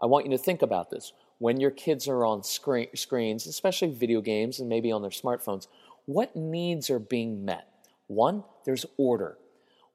I 0.00 0.06
want 0.06 0.26
you 0.26 0.32
to 0.32 0.38
think 0.38 0.62
about 0.62 0.90
this. 0.90 1.12
When 1.44 1.60
your 1.60 1.72
kids 1.72 2.08
are 2.08 2.24
on 2.24 2.42
screen, 2.42 2.88
screens, 2.94 3.46
especially 3.46 3.90
video 3.90 4.22
games 4.22 4.60
and 4.60 4.66
maybe 4.66 4.90
on 4.90 5.02
their 5.02 5.10
smartphones, 5.10 5.66
what 6.06 6.34
needs 6.34 6.88
are 6.88 6.98
being 6.98 7.44
met? 7.44 7.68
One, 8.06 8.44
there's 8.64 8.86
order 8.96 9.36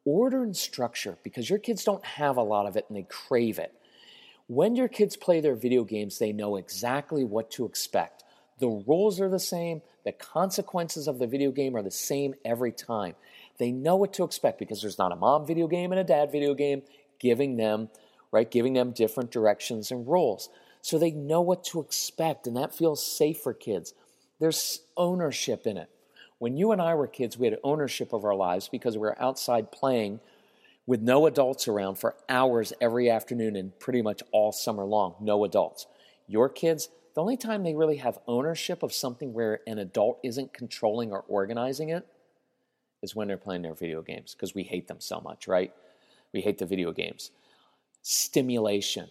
order 0.06 0.44
and 0.44 0.56
structure 0.56 1.18
because 1.24 1.50
your 1.50 1.58
kids 1.58 1.84
don't 1.84 2.06
have 2.06 2.38
a 2.38 2.44
lot 2.44 2.68
of 2.68 2.78
it 2.78 2.86
and 2.88 2.96
they 2.96 3.08
crave 3.10 3.58
it. 3.58 3.74
When 4.46 4.76
your 4.76 4.88
kids 4.88 5.18
play 5.18 5.42
their 5.42 5.56
video 5.56 5.84
games, 5.84 6.20
they 6.20 6.32
know 6.32 6.56
exactly 6.56 7.24
what 7.24 7.50
to 7.54 7.66
expect. 7.66 8.24
The 8.60 8.84
rules 8.86 9.20
are 9.20 9.28
the 9.28 9.40
same, 9.40 9.82
the 10.06 10.12
consequences 10.12 11.08
of 11.08 11.18
the 11.18 11.26
video 11.26 11.50
game 11.50 11.76
are 11.76 11.82
the 11.82 11.90
same 11.90 12.36
every 12.46 12.72
time. 12.72 13.16
They 13.58 13.72
know 13.72 13.96
what 13.96 14.14
to 14.14 14.24
expect 14.24 14.60
because 14.60 14.84
there's 14.84 15.00
not 15.00 15.12
a 15.12 15.16
mom 15.16 15.48
video 15.48 15.66
game 15.66 15.92
and 15.92 16.00
a 16.00 16.04
dad 16.04 16.32
video 16.32 16.54
game 16.54 16.84
giving 17.18 17.58
them, 17.58 17.90
right, 18.32 18.52
giving 18.52 18.74
them 18.74 18.92
different 18.92 19.32
directions 19.32 19.90
and 19.90 20.08
rules. 20.08 20.50
So 20.82 20.98
they 20.98 21.12
know 21.12 21.42
what 21.42 21.64
to 21.66 21.82
expect, 21.82 22.48
and 22.48 22.56
that 22.58 22.74
feels 22.74 23.06
safe 23.06 23.40
for 23.40 23.54
kids. 23.54 23.94
There's 24.40 24.82
ownership 24.96 25.68
in 25.68 25.78
it. 25.78 25.90
When 26.38 26.56
you 26.56 26.72
and 26.72 26.82
I 26.82 26.96
were 26.96 27.08
kids, 27.08 27.38
we 27.38 27.48
had 27.48 27.60
ownership 27.64 28.14
of 28.14 28.24
our 28.24 28.36
lives 28.36 28.70
because 28.70 28.96
we 28.96 29.02
were 29.02 29.22
outside 29.22 29.72
playing 29.72 30.22
with 30.86 31.02
no 31.02 31.28
adults 31.28 31.68
around 31.68 31.96
for 31.96 32.16
hours 32.30 32.74
every 32.82 33.10
afternoon 33.10 33.56
and 33.56 33.78
pretty 33.78 34.02
much 34.02 34.24
all 34.32 34.52
summer 34.52 34.86
long. 34.86 35.16
No 35.20 35.44
adults. 35.44 35.86
Your 36.28 36.48
kids, 36.48 36.90
the 37.14 37.22
only 37.22 37.38
time 37.38 37.64
they 37.64 37.76
really 37.76 37.98
have 37.98 38.18
ownership 38.28 38.82
of 38.82 38.94
something 38.94 39.34
where 39.34 39.60
an 39.68 39.78
adult 39.78 40.20
isn't 40.24 40.54
controlling 40.54 41.12
or 41.12 41.26
organizing 41.28 41.90
it 41.90 42.08
is 43.02 43.16
when 43.16 43.28
they're 43.28 43.38
playing 43.38 43.62
their 43.62 43.74
video 43.74 44.02
games 44.02 44.34
because 44.34 44.56
we 44.56 44.64
hate 44.64 44.88
them 44.88 45.00
so 45.00 45.20
much, 45.20 45.48
right? 45.48 45.74
We 46.34 46.42
hate 46.42 46.58
the 46.58 46.66
video 46.66 46.92
games. 46.92 47.32
Stimulation. 48.02 49.10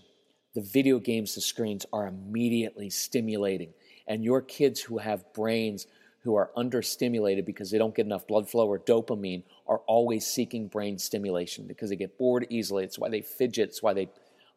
The 0.58 0.64
video 0.64 0.98
games, 0.98 1.36
the 1.36 1.40
screens 1.40 1.86
are 1.92 2.08
immediately 2.08 2.90
stimulating. 2.90 3.74
And 4.08 4.24
your 4.24 4.42
kids 4.42 4.80
who 4.80 4.98
have 4.98 5.32
brains 5.32 5.86
who 6.24 6.34
are 6.34 6.50
understimulated 6.56 7.44
because 7.44 7.70
they 7.70 7.78
don't 7.78 7.94
get 7.94 8.06
enough 8.06 8.26
blood 8.26 8.50
flow 8.50 8.66
or 8.66 8.80
dopamine 8.80 9.44
are 9.68 9.78
always 9.86 10.26
seeking 10.26 10.66
brain 10.66 10.98
stimulation 10.98 11.68
because 11.68 11.90
they 11.90 11.94
get 11.94 12.18
bored 12.18 12.44
easily. 12.50 12.82
It's 12.82 12.98
why 12.98 13.08
they 13.08 13.20
fidget. 13.20 13.68
It's 13.68 13.84
why 13.84 13.92
they 13.92 14.08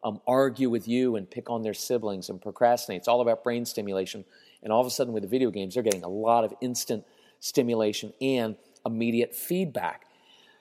um, 0.02 0.20
argue 0.26 0.68
with 0.70 0.88
you 0.88 1.14
and 1.14 1.30
pick 1.30 1.48
on 1.48 1.62
their 1.62 1.72
siblings 1.72 2.30
and 2.30 2.42
procrastinate. 2.42 2.98
It's 2.98 3.06
all 3.06 3.20
about 3.20 3.44
brain 3.44 3.64
stimulation. 3.64 4.24
And 4.64 4.72
all 4.72 4.80
of 4.80 4.88
a 4.88 4.90
sudden, 4.90 5.12
with 5.12 5.22
the 5.22 5.28
video 5.28 5.52
games, 5.52 5.74
they're 5.74 5.84
getting 5.84 6.02
a 6.02 6.08
lot 6.08 6.42
of 6.42 6.52
instant 6.60 7.04
stimulation 7.38 8.12
and 8.20 8.56
immediate 8.84 9.36
feedback. 9.36 10.06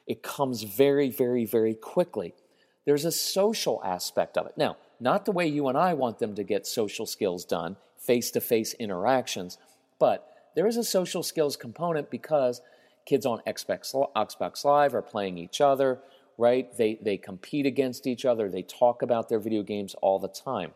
It 0.05 0.21
comes 0.21 0.61
very, 0.61 1.09
very, 1.09 1.45
very 1.45 1.73
quickly. 1.73 2.35
There's 2.85 3.05
a 3.05 3.11
social 3.11 3.81
aspect 3.83 4.37
of 4.37 4.45
it. 4.45 4.53
Now, 4.55 4.77
not 5.01 5.25
the 5.25 5.31
way 5.31 5.47
you 5.47 5.67
and 5.67 5.77
I 5.77 5.93
want 5.95 6.19
them 6.19 6.35
to 6.35 6.43
get 6.43 6.67
social 6.67 7.05
skills 7.05 7.43
done, 7.43 7.75
face 7.97 8.29
to 8.31 8.39
face 8.39 8.73
interactions, 8.73 9.57
but 9.99 10.27
there 10.55 10.67
is 10.67 10.77
a 10.77 10.83
social 10.83 11.23
skills 11.23 11.57
component 11.57 12.09
because 12.11 12.61
kids 13.05 13.25
on 13.25 13.41
Xbox, 13.47 14.63
Live 14.63 14.93
are 14.93 15.01
playing 15.01 15.37
each 15.37 15.59
other, 15.59 15.99
right? 16.37 16.75
They, 16.77 16.99
they 17.01 17.17
compete 17.17 17.65
against 17.65 18.05
each 18.05 18.25
other. 18.25 18.47
They 18.47 18.61
talk 18.61 19.01
about 19.01 19.27
their 19.27 19.39
video 19.39 19.63
games 19.63 19.95
all 20.01 20.19
the 20.19 20.27
time. 20.27 20.71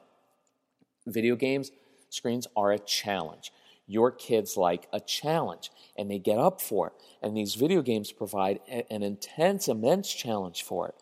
Video 1.05 1.35
games, 1.35 1.71
screens 2.09 2.47
are 2.55 2.71
a 2.71 2.79
challenge. 2.79 3.51
Your 3.87 4.09
kids 4.09 4.57
like 4.57 4.87
a 4.91 4.99
challenge 4.99 5.69
and 5.95 6.09
they 6.09 6.17
get 6.17 6.39
up 6.39 6.61
for 6.61 6.87
it. 6.87 6.93
And 7.21 7.37
these 7.37 7.53
video 7.53 7.83
games 7.83 8.11
provide 8.11 8.59
an 8.89 9.03
intense, 9.03 9.67
immense 9.67 10.11
challenge 10.11 10.63
for 10.63 10.87
it 10.87 10.95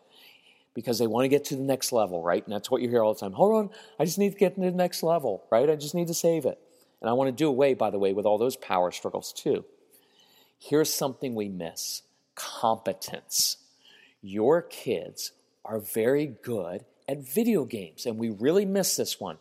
because 0.74 0.98
they 0.98 1.06
want 1.06 1.24
to 1.24 1.28
get 1.28 1.44
to 1.46 1.56
the 1.56 1.62
next 1.62 1.92
level, 1.92 2.22
right? 2.22 2.44
And 2.44 2.52
that's 2.52 2.70
what 2.70 2.82
you 2.82 2.88
hear 2.88 3.02
all 3.02 3.14
the 3.14 3.20
time. 3.20 3.32
Hold 3.32 3.54
on, 3.54 3.70
I 3.98 4.04
just 4.04 4.18
need 4.18 4.32
to 4.32 4.38
get 4.38 4.56
to 4.56 4.60
the 4.60 4.70
next 4.70 5.02
level, 5.02 5.44
right? 5.50 5.70
I 5.70 5.76
just 5.76 5.94
need 5.94 6.08
to 6.08 6.14
save 6.14 6.44
it. 6.44 6.58
And 7.00 7.08
I 7.08 7.12
want 7.12 7.28
to 7.28 7.32
do 7.32 7.48
away, 7.48 7.74
by 7.74 7.90
the 7.90 7.98
way, 7.98 8.12
with 8.12 8.26
all 8.26 8.38
those 8.38 8.56
power 8.56 8.90
struggles 8.90 9.32
too. 9.32 9.64
Here's 10.58 10.92
something 10.92 11.34
we 11.34 11.48
miss 11.48 12.02
competence. 12.34 13.58
Your 14.22 14.62
kids 14.62 15.32
are 15.64 15.78
very 15.78 16.26
good 16.42 16.84
at 17.08 17.18
video 17.18 17.64
games, 17.64 18.06
and 18.06 18.18
we 18.18 18.30
really 18.30 18.64
miss 18.64 18.96
this 18.96 19.20
one. 19.20 19.38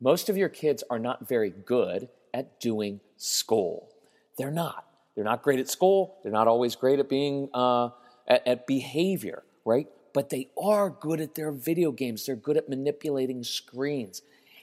Most 0.00 0.28
of 0.28 0.36
your 0.36 0.48
kids 0.48 0.82
are 0.90 0.98
not 0.98 1.28
very 1.28 1.50
good 1.50 2.08
at 2.32 2.58
doing 2.60 3.00
school. 3.16 3.90
They're 4.38 4.50
not. 4.50 4.86
They're 5.14 5.24
not 5.24 5.42
great 5.42 5.60
at 5.60 5.68
school. 5.68 6.16
They're 6.22 6.32
not 6.32 6.48
always 6.48 6.74
great 6.74 6.98
at 6.98 7.08
being 7.08 7.48
uh, 7.54 7.90
at, 8.26 8.46
at 8.46 8.66
behavior, 8.66 9.42
right? 9.64 9.86
But 10.14 10.30
they 10.30 10.48
are 10.56 10.88
good 10.88 11.20
at 11.20 11.34
their 11.34 11.52
video 11.52 11.92
games. 11.92 12.24
They're 12.24 12.36
good 12.36 12.56
at 12.56 12.70
manipulating 12.70 13.44
screens. 13.44 14.22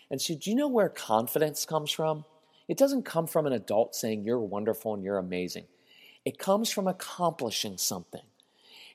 And 0.09 0.19
so, 0.19 0.33
do 0.33 0.49
you 0.49 0.55
know 0.55 0.67
where 0.67 0.89
confidence 0.89 1.65
comes 1.65 1.91
from? 1.91 2.25
It 2.67 2.77
doesn't 2.77 3.03
come 3.03 3.27
from 3.27 3.45
an 3.45 3.53
adult 3.53 3.93
saying 3.93 4.23
you're 4.23 4.39
wonderful 4.39 4.95
and 4.95 5.03
you're 5.03 5.19
amazing. 5.19 5.65
It 6.25 6.39
comes 6.39 6.71
from 6.71 6.87
accomplishing 6.87 7.77
something. 7.77 8.23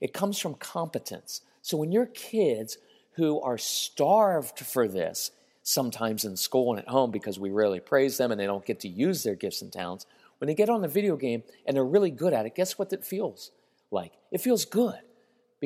It 0.00 0.12
comes 0.12 0.38
from 0.40 0.54
competence. 0.54 1.42
So 1.62 1.76
when 1.76 1.92
your 1.92 2.06
kids 2.06 2.78
who 3.12 3.40
are 3.40 3.58
starved 3.58 4.58
for 4.58 4.88
this 4.88 5.30
sometimes 5.66 6.24
in 6.24 6.36
school 6.36 6.70
and 6.70 6.78
at 6.78 6.88
home 6.88 7.10
because 7.10 7.40
we 7.40 7.50
rarely 7.50 7.80
praise 7.80 8.16
them 8.16 8.30
and 8.30 8.40
they 8.40 8.46
don't 8.46 8.64
get 8.64 8.78
to 8.78 8.88
use 8.88 9.24
their 9.24 9.34
gifts 9.34 9.62
and 9.62 9.72
talents. 9.72 10.06
When 10.38 10.46
they 10.46 10.54
get 10.54 10.70
on 10.70 10.80
the 10.80 10.88
video 10.88 11.16
game 11.16 11.42
and 11.66 11.76
they're 11.76 11.84
really 11.84 12.12
good 12.12 12.32
at 12.32 12.46
it, 12.46 12.54
guess 12.54 12.78
what 12.78 12.92
it 12.92 13.04
feels 13.04 13.50
like? 13.90 14.12
It 14.30 14.40
feels 14.40 14.64
good 14.64 15.00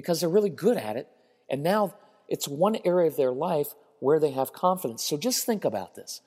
because 0.00 0.20
they're 0.20 0.30
really 0.30 0.48
good 0.48 0.78
at 0.78 0.96
it. 0.96 1.08
And 1.50 1.62
now 1.62 1.94
it's 2.26 2.48
one 2.48 2.78
area 2.86 3.06
of 3.06 3.16
their 3.16 3.32
life 3.32 3.74
where 3.98 4.18
they 4.18 4.30
have 4.30 4.50
confidence. 4.50 5.04
So 5.04 5.18
just 5.18 5.44
think 5.44 5.62
about 5.62 5.94
this. 5.94 6.22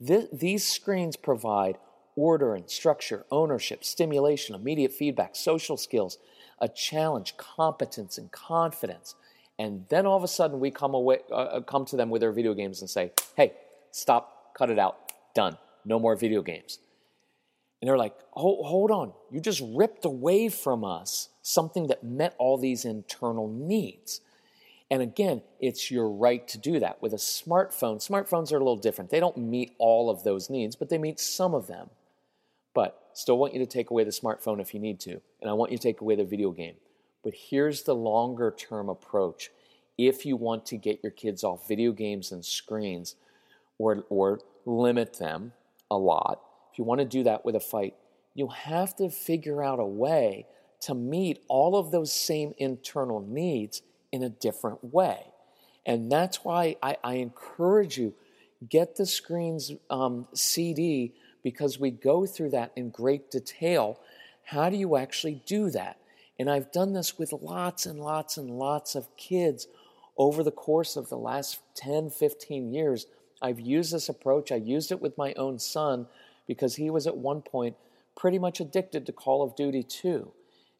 this 0.00 0.24
these 0.32 0.66
screens 0.66 1.16
provide 1.16 1.76
order 2.16 2.54
and 2.54 2.70
structure, 2.70 3.26
ownership, 3.30 3.84
stimulation, 3.84 4.54
immediate 4.54 4.92
feedback, 4.92 5.36
social 5.36 5.76
skills, 5.76 6.16
a 6.58 6.68
challenge, 6.68 7.36
competence, 7.36 8.16
and 8.16 8.32
confidence. 8.32 9.14
And 9.58 9.84
then 9.90 10.06
all 10.06 10.16
of 10.16 10.24
a 10.24 10.28
sudden, 10.28 10.58
we 10.58 10.70
come 10.70 10.94
away, 10.94 11.18
uh, 11.30 11.34
uh 11.34 11.60
come 11.60 11.84
to 11.86 11.96
them 11.96 12.08
with 12.08 12.22
their 12.22 12.32
video 12.32 12.54
games 12.54 12.80
and 12.80 12.88
say, 12.88 13.12
"Hey, 13.36 13.52
stop, 13.90 14.54
cut 14.56 14.70
it 14.70 14.78
out, 14.78 15.12
done, 15.34 15.58
no 15.84 15.98
more 15.98 16.16
video 16.16 16.40
games." 16.40 16.78
And 17.82 17.88
they're 17.88 17.98
like, 17.98 18.14
hold, 18.30 18.64
hold 18.64 18.92
on, 18.92 19.12
you 19.32 19.40
just 19.40 19.60
ripped 19.74 20.04
away 20.04 20.48
from 20.48 20.84
us 20.84 21.30
something 21.42 21.88
that 21.88 22.04
met 22.04 22.32
all 22.38 22.56
these 22.56 22.84
internal 22.84 23.48
needs. 23.48 24.20
And 24.88 25.02
again, 25.02 25.42
it's 25.58 25.90
your 25.90 26.08
right 26.08 26.46
to 26.46 26.58
do 26.58 26.78
that. 26.78 27.02
With 27.02 27.12
a 27.12 27.16
smartphone, 27.16 27.96
smartphones 27.96 28.52
are 28.52 28.56
a 28.56 28.60
little 28.60 28.76
different. 28.76 29.10
They 29.10 29.18
don't 29.18 29.36
meet 29.36 29.74
all 29.78 30.10
of 30.10 30.22
those 30.22 30.48
needs, 30.48 30.76
but 30.76 30.90
they 30.90 30.98
meet 30.98 31.18
some 31.18 31.54
of 31.54 31.66
them. 31.66 31.90
But 32.72 33.10
still 33.14 33.36
want 33.36 33.52
you 33.52 33.58
to 33.58 33.66
take 33.66 33.90
away 33.90 34.04
the 34.04 34.10
smartphone 34.10 34.60
if 34.60 34.74
you 34.74 34.78
need 34.78 35.00
to. 35.00 35.20
And 35.40 35.50
I 35.50 35.52
want 35.52 35.72
you 35.72 35.78
to 35.78 35.82
take 35.82 36.02
away 36.02 36.14
the 36.14 36.24
video 36.24 36.52
game. 36.52 36.74
But 37.24 37.34
here's 37.34 37.82
the 37.82 37.96
longer 37.96 38.54
term 38.56 38.88
approach. 38.88 39.50
If 39.98 40.24
you 40.24 40.36
want 40.36 40.66
to 40.66 40.76
get 40.76 41.00
your 41.02 41.10
kids 41.10 41.42
off 41.42 41.66
video 41.66 41.90
games 41.90 42.30
and 42.30 42.44
screens 42.44 43.16
or, 43.78 44.04
or 44.08 44.38
limit 44.66 45.18
them 45.18 45.52
a 45.90 45.96
lot, 45.98 46.40
if 46.72 46.78
you 46.78 46.84
want 46.84 47.00
to 47.00 47.04
do 47.04 47.22
that 47.24 47.44
with 47.44 47.54
a 47.54 47.60
fight, 47.60 47.94
you 48.34 48.48
have 48.48 48.96
to 48.96 49.10
figure 49.10 49.62
out 49.62 49.78
a 49.78 49.84
way 49.84 50.46
to 50.80 50.94
meet 50.94 51.44
all 51.48 51.76
of 51.76 51.90
those 51.90 52.12
same 52.12 52.54
internal 52.58 53.20
needs 53.20 53.82
in 54.10 54.22
a 54.22 54.28
different 54.28 54.82
way. 54.92 55.26
And 55.84 56.10
that's 56.10 56.44
why 56.44 56.76
I, 56.82 56.96
I 57.04 57.14
encourage 57.14 57.98
you 57.98 58.14
get 58.68 58.96
the 58.96 59.06
screens 59.06 59.72
um, 59.90 60.26
CD 60.34 61.14
because 61.42 61.78
we 61.78 61.90
go 61.90 62.26
through 62.26 62.50
that 62.50 62.72
in 62.76 62.90
great 62.90 63.30
detail. 63.30 64.00
How 64.44 64.70
do 64.70 64.76
you 64.76 64.96
actually 64.96 65.42
do 65.46 65.70
that? 65.70 65.98
And 66.38 66.50
I've 66.50 66.72
done 66.72 66.92
this 66.92 67.18
with 67.18 67.32
lots 67.32 67.86
and 67.86 68.00
lots 68.00 68.36
and 68.36 68.50
lots 68.50 68.94
of 68.94 69.14
kids 69.16 69.66
over 70.16 70.42
the 70.42 70.50
course 70.50 70.96
of 70.96 71.08
the 71.08 71.18
last 71.18 71.60
10, 71.74 72.10
15 72.10 72.72
years. 72.72 73.06
I've 73.40 73.60
used 73.60 73.92
this 73.92 74.08
approach. 74.08 74.52
I 74.52 74.56
used 74.56 74.92
it 74.92 75.00
with 75.02 75.18
my 75.18 75.34
own 75.34 75.58
son 75.58 76.06
because 76.46 76.76
he 76.76 76.90
was 76.90 77.06
at 77.06 77.16
one 77.16 77.42
point 77.42 77.76
pretty 78.16 78.38
much 78.38 78.60
addicted 78.60 79.06
to 79.06 79.12
Call 79.12 79.42
of 79.42 79.56
Duty 79.56 79.82
2. 79.82 80.32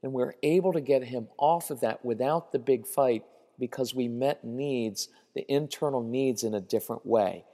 And 0.03 0.13
we 0.13 0.23
are 0.23 0.35
able 0.43 0.73
to 0.73 0.81
get 0.81 1.05
him 1.05 1.29
off 1.39 1.71
of 1.71 1.81
that 1.81 2.05
without 2.05 2.53
the 2.53 2.59
big 2.59 2.87
fight 2.87 3.25
because 3.59 3.95
we 3.95 4.09
met 4.09 4.45
needs, 4.45 5.09
the 5.35 5.51
internal 5.53 6.03
needs, 6.03 6.43
in 6.43 6.55
a 6.55 6.61
different 6.61 7.07
way. 7.07 7.45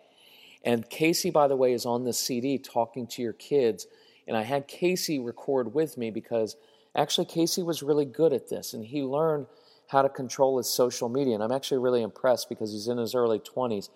And 0.65 0.89
Casey, 0.89 1.31
by 1.31 1.49
the 1.49 1.57
way, 1.57 1.73
is 1.73 1.87
on 1.87 2.05
the 2.05 2.13
CD 2.13 2.59
talking 2.59 3.07
to 3.09 3.23
your 3.23 3.35
kids. 3.35 3.87
And 4.27 4.37
I 4.37 4.43
had 4.43 4.67
Casey 4.67 5.19
record 5.19 5.75
with 5.75 5.97
me 5.97 6.11
because 6.11 6.57
actually 6.95 7.27
Casey 7.27 7.63
was 7.63 7.83
really 7.83 8.05
good 8.05 8.33
at 8.33 8.49
this 8.49 8.75
and 8.75 8.85
he 8.85 9.03
learned 9.03 9.47
how 9.89 10.03
to 10.03 10.09
control 10.09 10.59
his 10.59 10.69
social 10.69 11.09
media. 11.09 11.35
And 11.35 11.43
I'm 11.43 11.53
actually 11.53 11.79
really 11.79 12.03
impressed 12.03 12.49
because 12.49 12.73
he's 12.73 12.89
in 12.89 12.99
his 12.99 13.15
early 13.15 13.39
20s 13.39 13.89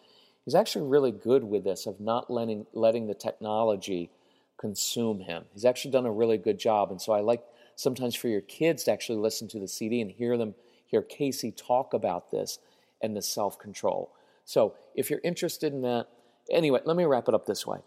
he's 0.44 0.54
actually 0.54 0.86
really 0.88 1.12
good 1.12 1.44
with 1.44 1.64
this 1.64 1.86
of 1.86 2.00
not 2.00 2.30
letting 2.30 2.66
letting 2.72 3.06
the 3.06 3.14
technology 3.14 4.10
consume 4.58 5.20
him. 5.20 5.44
He's 5.52 5.64
actually 5.64 5.90
done 5.90 6.06
a 6.06 6.12
really 6.12 6.38
good 6.38 6.58
job, 6.58 6.90
and 6.90 7.00
so 7.00 7.12
I 7.12 7.20
like 7.20 7.42
sometimes 7.76 8.14
for 8.14 8.28
your 8.28 8.40
kids 8.40 8.84
to 8.84 8.92
actually 8.92 9.18
listen 9.18 9.48
to 9.48 9.58
the 9.58 9.68
CD 9.68 10.00
and 10.00 10.10
hear 10.10 10.36
them 10.36 10.54
hear 10.86 11.02
Casey 11.02 11.50
talk 11.50 11.94
about 11.94 12.30
this 12.30 12.58
and 13.00 13.16
the 13.16 13.22
self 13.22 13.58
control. 13.58 14.12
So 14.44 14.74
if 14.94 15.10
you're 15.10 15.20
interested 15.24 15.72
in 15.72 15.82
that, 15.82 16.06
anyway, 16.50 16.80
let 16.84 16.96
me 16.96 17.04
wrap 17.04 17.28
it 17.28 17.34
up 17.34 17.46
this 17.46 17.66
way. 17.66 17.78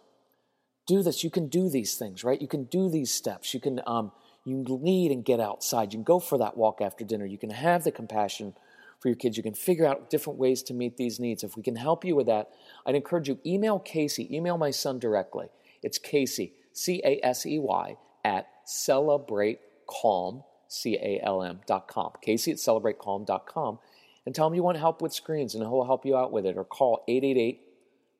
Do 0.87 1.01
this. 1.01 1.23
You 1.23 1.29
can 1.29 1.47
do 1.47 1.69
these 1.69 1.95
things, 1.95 2.23
right? 2.23 2.41
You 2.41 2.47
can 2.47 2.65
do 2.65 2.89
these 2.89 3.11
steps. 3.11 3.53
You 3.53 3.59
can 3.59 3.81
um, 3.87 4.11
you 4.45 4.63
lead 4.63 5.11
and 5.11 5.25
get 5.25 5.39
outside. 5.39 5.93
You 5.93 5.97
can 5.97 6.03
go 6.03 6.19
for 6.19 6.37
that 6.37 6.57
walk 6.57 6.81
after 6.81 7.03
dinner. 7.03 7.25
You 7.25 7.37
can 7.37 7.49
have 7.49 7.83
the 7.83 7.91
compassion 7.91 8.53
for 8.99 9.10
your 9.10 9.15
kids. 9.15 9.38
You 9.38 9.43
can 9.43 9.53
figure 9.53 9.86
out 9.86 10.10
different 10.10 10.39
ways 10.39 10.63
to 10.63 10.73
meet 10.73 10.97
these 10.97 11.19
needs. 11.19 11.43
If 11.43 11.55
we 11.55 11.63
can 11.63 11.75
help 11.75 12.03
you 12.03 12.15
with 12.15 12.27
that, 12.27 12.49
I'd 12.86 12.95
encourage 12.95 13.27
you 13.27 13.39
email 13.45 13.79
Casey, 13.79 14.34
email 14.36 14.58
my 14.58 14.71
son 14.71 14.99
directly. 14.99 15.47
It's 15.84 15.97
Casey, 15.97 16.53
C 16.73 17.01
A 17.05 17.19
S 17.23 17.45
E 17.45 17.60
Y, 17.60 17.97
at 18.23 18.47
celebratecalm, 18.65 20.43
C 20.67 20.95
A 20.95 21.21
L 21.23 21.43
M 21.43 21.60
dot 21.67 21.88
com. 21.88 22.12
Casey 22.21 22.51
at 22.51 22.58
celebratecalm.com. 22.58 23.79
And 24.25 24.34
tell 24.34 24.47
him 24.47 24.55
you 24.55 24.63
want 24.63 24.77
help 24.77 25.01
with 25.01 25.13
screens 25.13 25.53
and 25.53 25.63
he'll 25.63 25.86
help 25.86 26.05
you 26.05 26.17
out 26.17 26.31
with 26.31 26.45
it. 26.45 26.58
Or 26.58 26.65
call 26.65 27.03
888 27.08 27.62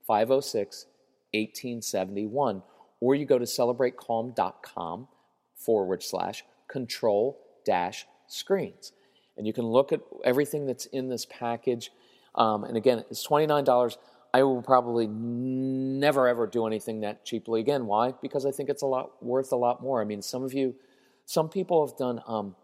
506 0.06 0.86
1871. 1.34 2.62
Or 3.02 3.16
you 3.16 3.26
go 3.26 3.40
to 3.40 3.46
celebratecalm.com 3.46 5.08
forward 5.56 6.04
slash 6.04 6.46
control 6.68 7.40
dash 7.66 8.06
screens 8.28 8.92
and 9.38 9.46
you 9.46 9.54
can 9.54 9.66
look 9.66 9.92
at 9.92 10.02
everything 10.24 10.66
that's 10.66 10.86
in 10.88 11.10
this 11.10 11.26
package. 11.26 11.92
Um, 12.36 12.64
and 12.64 12.78
again, 12.78 13.04
it's 13.10 13.26
$29. 13.28 13.98
I 14.34 14.44
will 14.44 14.62
probably 14.62 15.08
never 15.08 16.28
ever 16.28 16.46
do 16.46 16.68
anything 16.68 17.02
that 17.02 17.24
cheaply 17.26 17.62
again. 17.62 17.86
Why? 17.86 18.14
Because 18.22 18.46
I 18.46 18.52
think 18.52 18.70
it's 18.70 18.82
a 18.82 18.86
lot 18.86 19.24
worth 19.24 19.54
a 19.54 19.56
lot 19.56 19.82
more. 19.82 20.02
I 20.02 20.04
mean, 20.04 20.22
some 20.22 20.44
of 20.44 20.54
you, 20.54 20.76
some 21.26 21.48
people 21.48 21.88
have 21.88 21.98
done 21.98 22.22
um, 22.28 22.56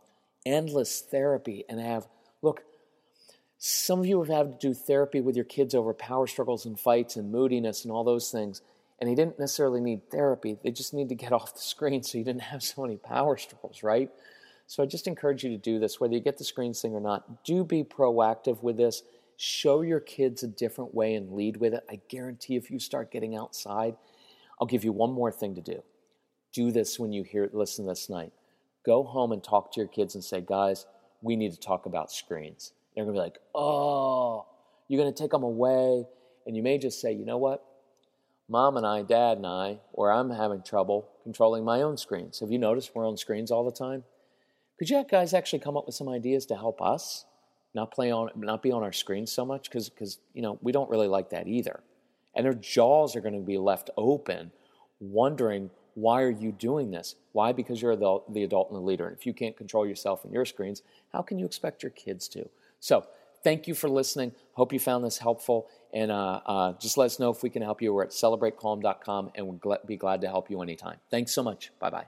endless 0.46 1.00
therapy 1.00 1.64
and 1.70 1.80
have 1.80 2.08
look. 2.42 2.64
Some 3.58 4.00
of 4.00 4.06
you 4.06 4.20
have 4.22 4.28
had 4.28 4.60
to 4.60 4.68
do 4.68 4.74
therapy 4.74 5.22
with 5.22 5.36
your 5.36 5.46
kids 5.46 5.74
over 5.74 5.94
power 5.94 6.28
struggles 6.28 6.66
and 6.66 6.78
fights 6.78 7.16
and 7.16 7.32
moodiness 7.32 7.86
and 7.86 7.92
all 7.92 8.04
those 8.04 8.32
things. 8.32 8.62
And 9.00 9.10
they 9.10 9.16
didn't 9.16 9.40
necessarily 9.40 9.80
need 9.80 10.10
therapy. 10.12 10.58
They 10.62 10.72
just 10.72 10.94
need 10.94 11.08
to 11.08 11.16
get 11.16 11.32
off 11.38 11.54
the 11.54 11.62
screen 11.62 12.04
so 12.04 12.18
you 12.18 12.26
didn't 12.26 12.42
have 12.42 12.64
so 12.64 12.82
many 12.82 12.98
power 12.98 13.38
struggles, 13.38 13.82
right? 13.82 14.10
So 14.72 14.82
I 14.82 14.86
just 14.86 15.06
encourage 15.06 15.44
you 15.44 15.50
to 15.50 15.58
do 15.58 15.80
this, 15.80 16.00
whether 16.00 16.14
you 16.14 16.22
get 16.22 16.38
the 16.38 16.46
screens 16.46 16.82
thing 16.82 16.96
or 16.96 17.02
not. 17.02 17.44
Do 17.44 17.66
be 17.66 17.84
proactive 17.84 18.64
with 18.64 18.78
this. 18.78 19.04
Show 19.36 19.82
your 19.82 20.00
kids 20.00 20.44
a 20.44 20.48
different 20.48 20.96
way 20.96 21.16
and 21.16 21.34
lead 21.34 21.58
with 21.58 21.74
it. 21.74 21.84
I 21.90 22.00
guarantee 22.08 22.56
if 22.56 22.72
you 22.72 22.80
start 22.80 23.12
getting 23.12 23.36
outside, 23.36 23.98
I'll 24.62 24.68
give 24.68 24.86
you 24.86 24.94
one 24.94 25.12
more 25.12 25.30
thing 25.30 25.56
to 25.56 25.62
do. 25.62 25.84
Do 26.54 26.72
this 26.72 26.98
when 26.98 27.12
you 27.12 27.24
hear 27.24 27.50
listen 27.52 27.86
this 27.86 28.10
night. 28.10 28.32
Go 28.86 29.04
home 29.04 29.34
and 29.34 29.44
talk 29.44 29.74
to 29.74 29.82
your 29.82 29.90
kids 29.90 30.16
and 30.16 30.24
say, 30.24 30.40
guys, 30.40 30.86
we 31.22 31.36
need 31.36 31.52
to 31.52 31.60
talk 31.60 31.86
about 31.86 32.10
screens. 32.10 32.72
They're 32.96 33.04
gonna 33.04 33.14
be 33.14 33.20
like, 33.20 33.40
oh, 33.54 34.46
you're 34.88 35.04
gonna 35.04 35.14
take 35.14 35.32
them 35.32 35.44
away. 35.44 36.06
And 36.48 36.56
you 36.56 36.64
may 36.64 36.78
just 36.78 37.02
say, 37.02 37.12
you 37.12 37.26
know 37.26 37.38
what? 37.38 37.62
Mom 38.48 38.78
and 38.78 38.86
I, 38.86 39.02
dad 39.02 39.36
and 39.36 39.46
I, 39.46 39.80
or 39.92 40.14
I'm 40.14 40.30
having 40.30 40.64
trouble 40.64 41.10
controlling 41.24 41.66
my 41.66 41.82
own 41.82 41.98
screens. 41.98 42.40
Have 42.40 42.54
you 42.54 42.58
noticed 42.58 42.96
we're 42.96 43.06
on 43.06 43.18
screens 43.18 43.52
all 43.52 43.66
the 43.66 43.78
time? 43.78 44.06
Could 44.82 44.90
you 44.90 45.06
guys 45.08 45.36
actually 45.36 45.60
come 45.60 45.78
up 45.78 45.86
with 45.86 45.94
some 45.94 46.10
ideas 46.10 46.48
to 46.48 46.56
help 46.56 46.82
us 46.82 47.26
not 47.76 47.92
play 47.92 48.12
on, 48.12 48.32
not 48.36 48.64
be 48.64 48.72
on 48.72 48.82
our 48.82 48.92
screens 48.92 49.32
so 49.32 49.46
much? 49.46 49.70
Because, 49.70 49.90
because 49.90 50.18
you 50.34 50.42
know, 50.42 50.58
we 50.64 50.72
don't 50.72 50.90
really 50.90 51.08
like 51.08 51.30
that 51.30 51.48
either. 51.48 51.82
And 52.34 52.48
their 52.48 52.56
jaws 52.56 53.16
are 53.16 53.22
going 53.22 53.36
to 53.36 53.42
be 53.42 53.60
left 53.60 53.92
open, 53.96 54.52
wondering 55.00 55.70
why 55.94 56.24
are 56.24 56.32
you 56.32 56.52
doing 56.52 56.90
this? 56.90 57.14
Why? 57.34 57.52
Because 57.52 57.80
you're 57.80 57.96
the, 57.96 58.24
the 58.28 58.42
adult 58.42 58.72
and 58.72 58.76
the 58.76 58.82
leader. 58.82 59.06
And 59.06 59.16
if 59.16 59.28
you 59.28 59.36
can't 59.36 59.56
control 59.56 59.86
yourself 59.86 60.24
and 60.24 60.34
your 60.34 60.46
screens, 60.46 60.82
how 61.14 61.22
can 61.22 61.38
you 61.38 61.46
expect 61.46 61.84
your 61.84 61.92
kids 61.92 62.28
to? 62.30 62.50
So, 62.80 63.06
thank 63.44 63.68
you 63.68 63.76
for 63.76 63.88
listening. 63.88 64.32
Hope 64.54 64.74
you 64.74 64.80
found 64.80 65.06
this 65.06 65.20
helpful. 65.20 65.68
And 65.94 66.12
uh, 66.12 66.42
uh, 66.44 66.74
just 66.80 66.98
let 66.98 67.06
us 67.06 67.20
know 67.20 67.30
if 67.30 67.44
we 67.44 67.52
can 67.52 67.62
help 67.62 67.84
you. 67.84 67.94
We're 67.94 68.06
at 68.06 68.10
celebratecalm.com 68.10 69.34
and 69.36 69.48
we'll 69.48 69.78
be 69.86 69.98
glad 69.98 70.22
to 70.22 70.28
help 70.28 70.50
you 70.50 70.60
anytime. 70.64 70.98
Thanks 71.12 71.36
so 71.36 71.44
much. 71.44 71.72
Bye 71.80 71.92
bye. 71.92 72.06